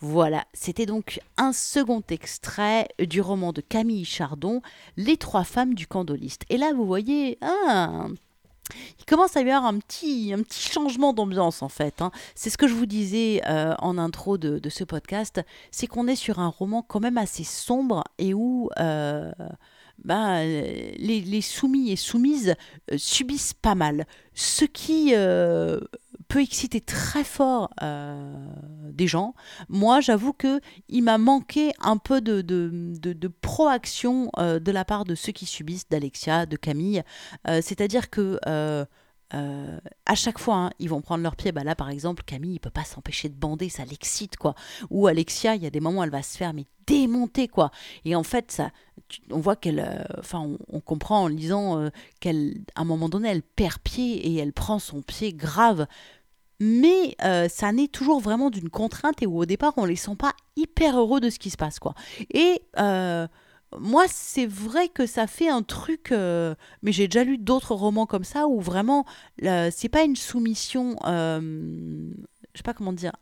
Voilà, 0.00 0.46
c'était 0.52 0.84
donc 0.84 1.22
un 1.38 1.54
second 1.54 2.02
extrait 2.10 2.88
du 2.98 3.22
roman 3.22 3.54
de 3.54 3.62
Camille 3.62 4.04
Chardon, 4.04 4.60
Les 4.98 5.16
trois 5.16 5.44
femmes 5.44 5.72
du 5.72 5.86
candoliste. 5.86 6.44
Et 6.50 6.58
là, 6.58 6.74
vous 6.74 6.84
voyez, 6.84 7.38
ah, 7.40 8.08
il 8.98 9.04
commence 9.04 9.36
à 9.36 9.40
y 9.40 9.50
avoir 9.50 9.66
un 9.66 9.78
petit, 9.78 10.32
un 10.32 10.42
petit 10.42 10.70
changement 10.70 11.12
d'ambiance 11.12 11.62
en 11.62 11.68
fait. 11.68 12.02
Hein. 12.02 12.10
C'est 12.34 12.50
ce 12.50 12.58
que 12.58 12.68
je 12.68 12.74
vous 12.74 12.86
disais 12.86 13.42
euh, 13.46 13.74
en 13.78 13.98
intro 13.98 14.38
de, 14.38 14.60
ce 14.68 14.84
podcast, 14.84 15.40
c'est 15.70 15.86
qu'on 15.86 16.06
est 16.06 16.16
sur 16.16 16.38
un 16.38 16.48
roman 16.48 16.82
quand 16.82 17.00
même 17.00 17.18
assez 17.18 17.44
sombre 17.44 18.04
et 18.18 18.34
où 18.34 18.68
ben, 20.04 20.42
les, 20.44 21.40
soumis 21.42 21.90
et 21.90 21.96
soumises 21.96 22.54
euh, 22.92 22.96
subissent 22.96 23.54
pas 23.54 23.74
mal. 23.74 24.06
Ce 24.34 24.64
qui 24.64 25.12
peut 26.30 26.40
exciter 26.40 26.80
très 26.80 27.24
fort 27.24 27.70
euh, 27.82 28.22
des 28.92 29.08
gens. 29.08 29.34
Moi, 29.68 30.00
j'avoue 30.00 30.32
que 30.32 30.60
il 30.88 31.02
m'a 31.02 31.18
manqué 31.18 31.72
un 31.80 31.96
peu 31.96 32.20
de, 32.20 32.40
de, 32.40 32.94
de, 32.94 33.28
proaction 33.28 34.30
euh, 34.38 34.60
de 34.60 34.70
la 34.70 34.84
part 34.84 35.04
de 35.04 35.16
ceux 35.16 35.32
qui 35.32 35.44
subissent, 35.44 35.88
d'Alexia, 35.88 36.46
de 36.46 36.56
Camille. 36.56 37.02
Euh, 37.48 37.60
c'est-à-dire 37.62 38.10
que 38.10 38.38
à 39.32 40.14
chaque 40.16 40.40
fois, 40.40 40.56
hein, 40.56 40.70
ils 40.80 40.88
vont 40.88 41.00
prendre 41.00 41.22
leur 41.22 41.36
pied. 41.36 41.52
Bah 41.52 41.62
là, 41.62 41.76
par 41.76 41.88
exemple, 41.90 42.24
Camille, 42.24 42.54
il 42.54 42.58
peut 42.58 42.68
pas 42.68 42.82
s'empêcher 42.82 43.28
de 43.28 43.36
bander, 43.36 43.68
ça 43.68 43.84
l'excite, 43.84 44.36
quoi. 44.36 44.56
Ou 44.90 45.06
Alexia, 45.06 45.54
il 45.54 45.62
y 45.62 45.66
a 45.66 45.70
des 45.70 45.78
moments, 45.78 46.02
elle 46.02 46.10
va 46.10 46.22
se 46.22 46.36
faire 46.36 46.52
mais 46.52 46.66
démonter, 46.86 47.46
quoi. 47.46 47.70
Et 48.04 48.16
en 48.16 48.24
fait, 48.24 48.50
ça, 48.50 48.72
on 49.30 49.38
voit 49.38 49.56
qu'elle, 49.56 50.04
enfin, 50.18 50.48
on, 50.68 50.80
comprend 50.80 51.22
en 51.22 51.28
lisant 51.28 51.78
euh, 51.78 51.90
qu'elle, 52.20 52.64
à 52.74 52.82
un 52.82 52.84
moment 52.84 53.08
donné, 53.08 53.28
elle 53.28 53.42
perd 53.42 53.78
pied 53.78 54.16
et 54.26 54.36
elle 54.36 54.52
prend 54.52 54.78
son 54.78 55.02
pied 55.02 55.32
grave. 55.32 55.86
Mais 56.60 57.16
ça 57.48 57.72
naît 57.72 57.88
toujours 57.88 58.20
vraiment 58.20 58.50
d'une 58.50 58.70
contrainte 58.70 59.22
et 59.22 59.26
où 59.26 59.38
au 59.38 59.46
départ, 59.46 59.72
on 59.76 59.84
les 59.84 59.96
sent 59.96 60.16
pas 60.16 60.34
hyper 60.56 60.98
heureux 60.98 61.20
de 61.20 61.30
ce 61.30 61.38
qui 61.38 61.50
se 61.50 61.56
passe, 61.56 61.78
quoi. 61.78 61.94
Et 62.32 62.62
moi, 63.78 64.06
c'est 64.08 64.46
vrai 64.46 64.88
que 64.88 65.06
ça 65.06 65.26
fait 65.26 65.48
un 65.48 65.62
truc, 65.62 66.10
euh, 66.12 66.54
mais 66.82 66.92
j'ai 66.92 67.06
déjà 67.06 67.24
lu 67.24 67.38
d'autres 67.38 67.74
romans 67.74 68.06
comme 68.06 68.24
ça 68.24 68.48
où 68.48 68.60
vraiment, 68.60 69.04
c'est 69.38 69.88
pas 69.88 70.02
une 70.02 70.16
soumission, 70.16 70.96
euh, 71.06 72.10
je 72.52 72.58
sais 72.58 72.62
pas 72.64 72.74
comment 72.74 72.92
dire, 72.92 73.12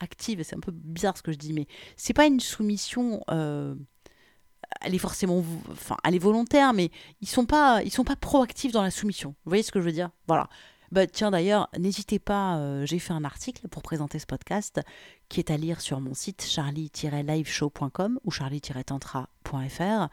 active, 0.00 0.42
c'est 0.42 0.56
un 0.56 0.60
peu 0.60 0.72
bizarre 0.72 1.16
ce 1.18 1.22
que 1.22 1.32
je 1.32 1.38
dis, 1.38 1.52
mais 1.52 1.66
c'est 1.96 2.14
pas 2.14 2.26
une 2.26 2.40
soumission, 2.40 3.22
euh, 3.30 3.74
elle 4.80 4.94
est 4.94 4.98
forcément, 4.98 5.44
enfin, 5.70 5.96
elle 6.04 6.14
est 6.14 6.18
volontaire, 6.18 6.72
mais 6.72 6.90
ils 7.20 7.28
sont 7.28 7.44
pas, 7.44 7.82
ils 7.82 7.92
sont 7.92 8.04
pas 8.04 8.16
proactifs 8.16 8.72
dans 8.72 8.82
la 8.82 8.90
soumission. 8.90 9.30
Vous 9.44 9.50
voyez 9.50 9.62
ce 9.62 9.72
que 9.72 9.80
je 9.80 9.84
veux 9.84 9.92
dire? 9.92 10.10
Voilà. 10.28 10.48
Bah, 10.90 11.06
tiens 11.06 11.30
d'ailleurs, 11.30 11.68
n'hésitez 11.78 12.18
pas, 12.18 12.58
euh, 12.58 12.84
j'ai 12.84 12.98
fait 12.98 13.12
un 13.12 13.24
article 13.24 13.68
pour 13.68 13.82
présenter 13.82 14.18
ce 14.18 14.26
podcast 14.26 14.80
qui 15.30 15.40
est 15.40 15.50
à 15.50 15.56
lire 15.56 15.80
sur 15.80 16.00
mon 16.00 16.12
site 16.12 16.44
charlie-liveshow.com 16.46 18.18
ou 18.24 18.30
charlie-tantra.fr. 18.30 20.08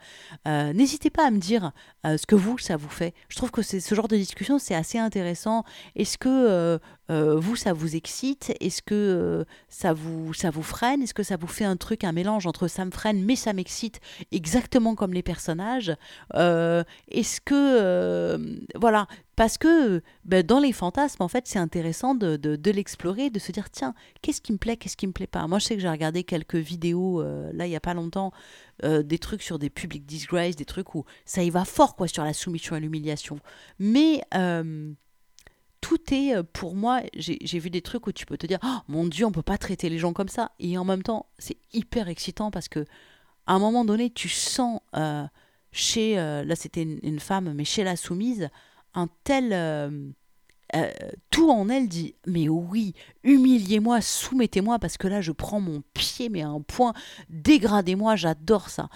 Euh, 0.46 0.72
n'hésitez 0.72 1.10
pas 1.10 1.26
à 1.26 1.30
me 1.30 1.38
dire 1.38 1.72
euh, 2.06 2.16
ce 2.16 2.24
que 2.24 2.36
vous, 2.36 2.56
ça 2.56 2.76
vous 2.76 2.88
fait. 2.88 3.12
Je 3.28 3.36
trouve 3.36 3.50
que 3.50 3.60
ce 3.60 3.94
genre 3.94 4.08
de 4.08 4.16
discussion, 4.16 4.58
c'est 4.58 4.74
assez 4.74 4.96
intéressant. 4.96 5.64
Est-ce 5.96 6.16
que 6.16 6.78
vous, 7.10 7.56
ça 7.56 7.72
vous 7.72 7.96
excite? 7.96 8.54
Est-ce 8.60 8.80
que 8.82 9.44
ça, 9.68 9.92
vous, 9.92 10.32
ça 10.34 10.50
vous 10.50 10.62
freine? 10.62 11.02
Est-ce 11.02 11.14
que 11.14 11.22
ça 11.22 11.36
vous 11.36 11.46
fait 11.46 11.64
un 11.64 11.76
truc, 11.76 12.04
un 12.04 12.12
mélange 12.12 12.46
entre 12.46 12.68
ça 12.68 12.84
me 12.84 12.90
freine 12.90 13.24
mais 13.24 13.34
ça 13.36 13.52
m'excite 13.52 14.00
exactement 14.30 14.94
comme 14.94 15.12
les 15.12 15.22
personnages? 15.22 15.94
Est-ce 16.34 17.40
que... 17.40 18.38
voilà, 18.78 19.08
parce 19.38 19.56
que 19.56 20.02
ben, 20.24 20.42
dans 20.42 20.58
les 20.58 20.72
fantasmes, 20.72 21.22
en 21.22 21.28
fait, 21.28 21.46
c'est 21.46 21.60
intéressant 21.60 22.16
de, 22.16 22.70
l'explorer, 22.72 23.30
de 23.30 23.38
se 23.38 23.52
dire, 23.52 23.70
tiens, 23.70 23.94
qu'est-ce 24.20 24.40
qui 24.40 24.50
me 24.50 24.58
plaît, 24.58 24.76
qu'est-ce 24.76 24.96
me 25.08 25.12
plaît 25.12 25.26
pas. 25.26 25.46
Moi, 25.46 25.58
je 25.58 25.66
sais 25.66 25.74
que 25.74 25.82
j'ai 25.82 25.88
regardé 25.88 26.24
quelques 26.24 26.56
vidéos, 26.56 27.20
euh, 27.20 27.50
là, 27.52 27.66
il 27.66 27.70
n'y 27.70 27.76
a 27.76 27.80
pas 27.80 27.94
longtemps, 27.94 28.32
euh, 28.84 29.02
des 29.02 29.18
trucs 29.18 29.42
sur 29.42 29.58
des 29.58 29.70
public 29.70 30.06
disgrace, 30.06 30.56
des 30.56 30.64
trucs 30.64 30.94
où 30.94 31.04
ça 31.24 31.42
y 31.42 31.50
va 31.50 31.64
fort, 31.64 31.96
quoi, 31.96 32.08
sur 32.08 32.24
la 32.24 32.32
soumission 32.32 32.76
et 32.76 32.80
l'humiliation. 32.80 33.38
Mais... 33.78 34.22
Euh, 34.34 34.92
tout 35.80 36.12
est 36.12 36.42
pour 36.42 36.74
moi, 36.74 37.02
j'ai 37.14 37.58
vu 37.60 37.70
des 37.70 37.82
trucs 37.82 38.08
où 38.08 38.12
tu 38.12 38.26
peux 38.26 38.36
te 38.36 38.48
dire, 38.48 38.58
oh, 38.64 38.78
mon 38.88 39.06
Dieu, 39.06 39.24
on 39.24 39.30
peut 39.30 39.42
pas 39.42 39.58
traiter 39.58 39.88
les 39.88 39.98
gens 39.98 40.12
comme 40.12 40.28
ça. 40.28 40.50
Et 40.58 40.76
en 40.76 40.84
même 40.84 41.04
temps, 41.04 41.26
c'est 41.38 41.56
hyper 41.72 42.08
excitant 42.08 42.50
parce 42.50 42.68
que 42.68 42.84
à 43.46 43.54
un 43.54 43.60
moment 43.60 43.84
donné, 43.84 44.10
tu 44.10 44.28
sens 44.28 44.80
chez, 45.70 46.16
là 46.16 46.56
c'était 46.56 46.82
une, 46.82 47.20
femme, 47.20 47.54
mais 47.54 47.64
chez 47.64 47.84
la 47.84 47.94
soumise, 47.94 48.48
un 48.92 49.08
tel... 49.22 50.14
euh, 50.74 50.90
tout 51.30 51.50
en 51.50 51.68
elle 51.68 51.88
dit 51.88 52.14
mais 52.26 52.48
oui 52.48 52.94
humiliez-moi 53.24 54.00
soumettez-moi 54.00 54.78
parce 54.78 54.98
que 54.98 55.08
là 55.08 55.20
je 55.20 55.32
prends 55.32 55.60
mon 55.60 55.82
pied 55.94 56.28
mais 56.28 56.42
à 56.42 56.48
un 56.48 56.60
point 56.60 56.92
dégradez-moi 57.28 58.16
j'adore 58.16 58.68
ça 58.68 58.88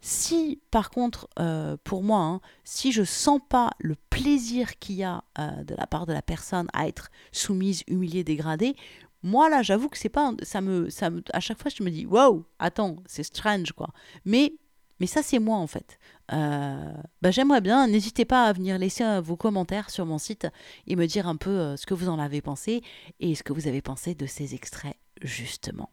si 0.00 0.60
par 0.70 0.90
contre 0.90 1.28
euh, 1.38 1.76
pour 1.84 2.02
moi 2.02 2.20
hein, 2.20 2.40
si 2.64 2.90
je 2.90 3.04
sens 3.04 3.40
pas 3.48 3.70
le 3.78 3.96
plaisir 4.08 4.78
qu'il 4.78 4.96
y 4.96 5.04
a 5.04 5.22
de 5.38 5.74
la 5.74 5.86
part 5.86 6.06
de 6.06 6.12
la 6.12 6.22
personne 6.22 6.68
à 6.72 6.88
être 6.88 7.10
soumise 7.32 7.82
humiliée 7.86 8.24
dégradée 8.24 8.74
moi 9.22 9.48
là 9.48 9.62
j'avoue 9.62 9.88
que 9.88 9.98
c'est 9.98 10.08
pas 10.08 10.32
ça 10.42 10.60
me 10.60 10.90
ça 10.90 11.10
me, 11.10 11.22
à 11.32 11.40
chaque 11.40 11.60
fois 11.60 11.70
je 11.74 11.82
me 11.82 11.90
dis 11.90 12.06
wow 12.06 12.44
attends 12.58 12.96
c'est 13.06 13.22
strange 13.22 13.72
quoi 13.72 13.90
mais 14.24 14.54
mais 15.00 15.06
ça, 15.06 15.22
c'est 15.22 15.38
moi 15.38 15.56
en 15.56 15.66
fait. 15.66 15.98
Euh, 16.32 16.92
bah, 17.22 17.30
J'aimerais 17.30 17.60
bien, 17.60 17.86
n'hésitez 17.86 18.24
pas 18.24 18.44
à 18.44 18.52
venir 18.52 18.78
laisser 18.78 19.04
euh, 19.04 19.20
vos 19.20 19.36
commentaires 19.36 19.90
sur 19.90 20.06
mon 20.06 20.18
site 20.18 20.46
et 20.86 20.96
me 20.96 21.06
dire 21.06 21.26
un 21.26 21.36
peu 21.36 21.50
euh, 21.50 21.76
ce 21.76 21.86
que 21.86 21.94
vous 21.94 22.08
en 22.08 22.18
avez 22.18 22.40
pensé 22.40 22.82
et 23.18 23.34
ce 23.34 23.42
que 23.42 23.52
vous 23.52 23.66
avez 23.66 23.82
pensé 23.82 24.14
de 24.14 24.26
ces 24.26 24.54
extraits 24.54 24.96
justement. 25.22 25.90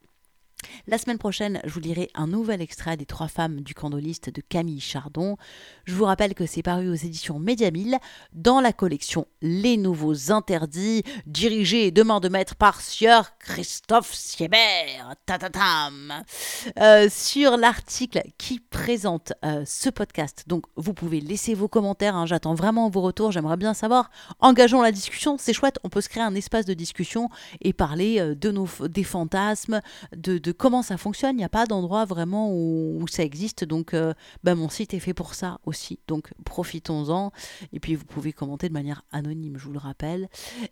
La 0.88 0.98
semaine 0.98 1.18
prochaine, 1.18 1.60
je 1.66 1.70
vous 1.70 1.80
lirai 1.80 2.10
un 2.16 2.28
nouvel 2.28 2.62
extrait 2.62 2.98
des 2.98 3.06
Trois 3.06 3.28
femmes 3.28 3.62
du 3.62 3.74
candoliste 3.74 4.30
de 4.30 4.42
Camille 4.42 4.80
Chardon. 4.80 5.38
Je 5.86 5.94
vous 5.94 6.06
rappelle 6.06 6.34
que 6.34 6.46
c'est 6.46 6.64
paru 6.64 6.90
aux 6.90 6.96
éditions 6.96 7.40
Médiamille 7.40 7.98
dans 8.34 8.60
la 8.60 8.74
collection 8.74 9.28
Les 9.42 9.78
Nouveaux 9.78 10.32
Interdits, 10.32 11.04
dirigé 11.26 11.92
de 11.92 12.04
main 12.04 12.20
de 12.20 12.30
maître 12.30 12.56
par 12.56 12.82
Sieur 12.82 13.38
Christophe 13.38 14.14
Siebert. 14.14 15.16
Euh, 16.80 17.08
sur 17.10 17.58
l'article 17.58 18.24
qui 18.38 18.60
présente 18.60 19.34
euh, 19.46 19.64
ce 19.66 19.90
podcast. 19.90 20.46
Donc, 20.48 20.66
vous 20.76 20.94
pouvez 20.94 21.22
laisser 21.22 21.54
vos 21.54 21.68
commentaires. 21.68 22.16
Hein. 22.16 22.26
J'attends 22.26 22.56
vraiment 22.56 22.90
vos 22.90 23.02
retours. 23.02 23.32
J'aimerais 23.32 23.58
bien 23.58 23.74
savoir. 23.74 24.10
Engageons 24.40 24.82
la 24.82 24.92
discussion. 24.92 25.38
C'est 25.38 25.54
chouette. 25.54 25.80
On 25.84 25.90
peut 25.90 26.02
se 26.02 26.10
créer 26.10 26.24
un 26.24 26.36
espace 26.36 26.66
de 26.66 26.74
discussion 26.74 27.30
et 27.62 27.74
parler 27.74 28.20
euh, 28.20 28.36
de 28.36 28.52
nos, 28.52 28.68
des 28.88 29.04
fantasmes, 29.04 29.82
de 30.16 30.48
de 30.48 30.54
comment 30.58 30.82
ça 30.82 30.98
fonctionne. 30.98 31.36
Il 31.36 31.40
n'y 31.40 31.44
a 31.44 31.50
pas 31.50 31.66
d'endroit 31.66 32.06
vraiment 32.06 32.52
où, 32.52 33.06
ça 33.10 33.24
existe. 33.24 33.64
Donc, 33.64 33.96
bah, 34.44 34.56
mon 34.56 34.70
site 34.70 34.94
est 34.94 35.00
fait 35.00 35.14
pour 35.14 35.34
ça 35.34 35.60
aussi. 35.66 36.00
Donc, 36.08 36.32
profitons-en. 36.46 37.32
Et 37.74 37.80
puis, 37.80 37.96
vous 37.96 38.06
pouvez 38.06 38.34
commenter 38.34 38.68
de 38.68 38.74
manière 38.74 39.04
anonyme, 39.12 39.58
je 39.58 39.66
vous 39.66 39.74
le 39.74 39.80
rappelle. 39.80 40.30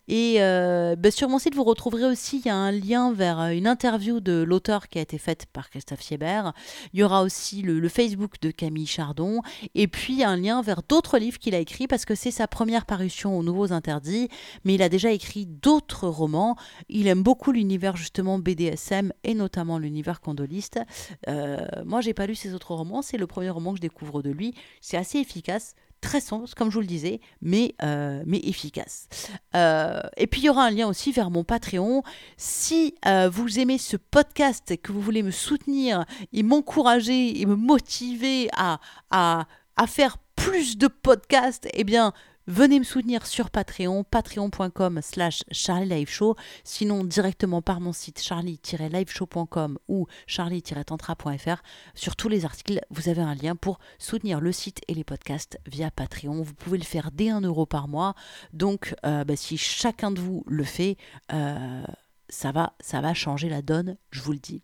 Et 0.07 0.39
bah, 0.39 1.11
sur 1.11 1.29
mon 1.29 1.39
site, 1.39 1.55
vous 1.55 1.63
retrouverez 1.63 2.05
aussi 2.05 2.41
un 2.49 2.71
lien 2.71 3.13
vers 3.13 3.39
euh, 3.39 3.49
une 3.49 3.67
interview 3.67 4.19
de 4.19 4.43
l'auteur 4.43 4.87
qui 4.87 4.99
a 4.99 5.01
été 5.01 5.17
faite 5.17 5.45
par 5.51 5.69
Christophe 5.69 6.01
Siebert. 6.01 6.53
Il 6.93 6.99
y 6.99 7.03
aura 7.03 7.23
aussi 7.23 7.61
le, 7.61 7.87
Facebook 7.87 8.33
de 8.41 8.51
Camille 8.51 8.87
Chardon. 8.87 9.41
Et 9.73 9.87
puis, 9.87 10.23
un 10.23 10.35
lien 10.35 10.61
vers 10.61 10.81
d'autres 10.87 11.17
livres 11.17 11.37
qu'il 11.39 11.55
a 11.55 11.59
écrits 11.59 11.87
parce 11.87 12.05
que 12.05 12.15
c'est 12.15 12.31
sa 12.31 12.47
première 12.47 12.85
parution 12.85 13.37
aux 13.37 13.43
Nouveaux 13.43 13.71
Interdits. 13.71 14.29
Mais 14.63 14.75
il 14.75 14.81
a 14.81 14.89
déjà 14.89 15.11
écrit 15.11 15.45
d'autres 15.45 16.07
romans. 16.07 16.55
Il 16.89 17.07
aime 17.07 17.23
beaucoup 17.23 17.51
l'univers 17.51 17.95
justement 17.95 18.39
BDSM 18.39 19.13
et 19.23 19.33
notamment 19.33 19.64
l'univers 19.77 20.21
condoliste. 20.21 20.79
Euh, 21.27 21.57
moi, 21.85 22.01
j'ai 22.01 22.13
pas 22.13 22.27
lu 22.27 22.35
ses 22.35 22.53
autres 22.53 22.73
romans, 22.73 23.01
c'est 23.01 23.17
le 23.17 23.27
premier 23.27 23.49
roman 23.49 23.71
que 23.71 23.77
je 23.77 23.81
découvre 23.81 24.21
de 24.21 24.29
lui. 24.29 24.53
C'est 24.81 24.97
assez 24.97 25.19
efficace, 25.19 25.75
très 26.01 26.21
sombre, 26.21 26.47
comme 26.55 26.69
je 26.69 26.75
vous 26.75 26.81
le 26.81 26.87
disais, 26.87 27.19
mais, 27.41 27.75
euh, 27.83 28.23
mais 28.25 28.39
efficace. 28.39 29.07
Euh, 29.55 30.01
et 30.17 30.27
puis 30.27 30.41
il 30.41 30.45
y 30.45 30.49
aura 30.49 30.65
un 30.65 30.71
lien 30.71 30.87
aussi 30.87 31.11
vers 31.11 31.31
mon 31.31 31.43
Patreon. 31.43 32.03
Si 32.37 32.95
vous 33.31 33.59
aimez 33.59 33.77
ce 33.77 33.97
podcast 33.97 34.71
et 34.71 34.77
que 34.77 34.91
vous 34.91 35.01
voulez 35.01 35.23
me 35.23 35.31
soutenir 35.31 36.05
et 36.33 36.43
m'encourager 36.43 37.41
et 37.41 37.45
me 37.45 37.55
motiver 37.55 38.49
à, 38.55 38.79
à, 39.09 39.47
à 39.75 39.87
faire 39.87 40.17
plus 40.35 40.77
de 40.77 40.87
podcasts, 40.87 41.67
eh 41.73 41.83
bien, 41.83 42.13
Venez 42.47 42.77
me 42.77 42.83
soutenir 42.83 43.25
sur 43.25 43.49
Patreon, 43.49 44.03
patreon.com 44.03 44.99
slash 45.01 45.43
charlie-live-show, 45.49 46.35
sinon 46.63 47.03
directement 47.03 47.63
par 47.63 47.81
mon 47.81 47.91
site 47.91 48.21
charlie-liveshow.com 48.21 49.79
ou 49.87 50.05
charlie-tantra.fr. 50.27 51.63
Sur 51.95 52.15
tous 52.15 52.29
les 52.29 52.45
articles, 52.45 52.81
vous 52.91 53.09
avez 53.09 53.23
un 53.23 53.33
lien 53.33 53.55
pour 53.55 53.79
soutenir 53.97 54.41
le 54.41 54.51
site 54.51 54.81
et 54.87 54.93
les 54.93 55.03
podcasts 55.03 55.57
via 55.65 55.89
Patreon. 55.89 56.43
Vous 56.43 56.53
pouvez 56.53 56.77
le 56.77 56.83
faire 56.83 57.09
dès 57.11 57.29
1 57.29 57.41
euro 57.41 57.65
par 57.65 57.87
mois. 57.87 58.13
Donc, 58.53 58.93
euh, 59.07 59.23
bah, 59.23 59.35
si 59.35 59.57
chacun 59.57 60.11
de 60.11 60.21
vous 60.21 60.43
le 60.45 60.63
fait, 60.63 60.97
euh, 61.33 61.83
ça, 62.29 62.51
va, 62.51 62.73
ça 62.79 63.01
va 63.01 63.15
changer 63.15 63.49
la 63.49 63.63
donne, 63.63 63.97
je 64.11 64.21
vous 64.21 64.33
le 64.33 64.39
dis. 64.39 64.61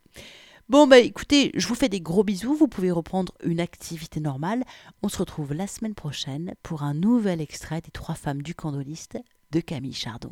Bon, 0.72 0.88
bah 0.88 1.00
écoutez, 1.00 1.52
je 1.54 1.68
vous 1.68 1.76
fais 1.76 1.90
des 1.90 2.00
gros 2.00 2.24
bisous. 2.24 2.56
Vous 2.56 2.70
pouvez 2.70 2.92
reprendre 2.92 3.34
une 3.44 3.60
activité 3.60 4.22
normale. 4.22 4.64
On 5.04 5.10
se 5.10 5.18
retrouve 5.18 5.54
la 5.54 5.68
semaine 5.68 5.96
prochaine 5.96 6.54
pour 6.64 6.84
un 6.84 6.94
nouvel 6.94 7.42
extrait 7.42 7.82
des 7.82 7.92
Trois 7.92 8.16
femmes 8.16 8.42
du 8.42 8.56
candoliste 8.56 9.18
de 9.52 9.60
Camille 9.60 9.92
Chardon. 9.92 10.32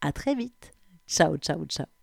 À 0.00 0.12
très 0.12 0.36
vite. 0.36 0.70
Ciao, 1.08 1.36
ciao, 1.38 1.64
ciao. 1.64 1.93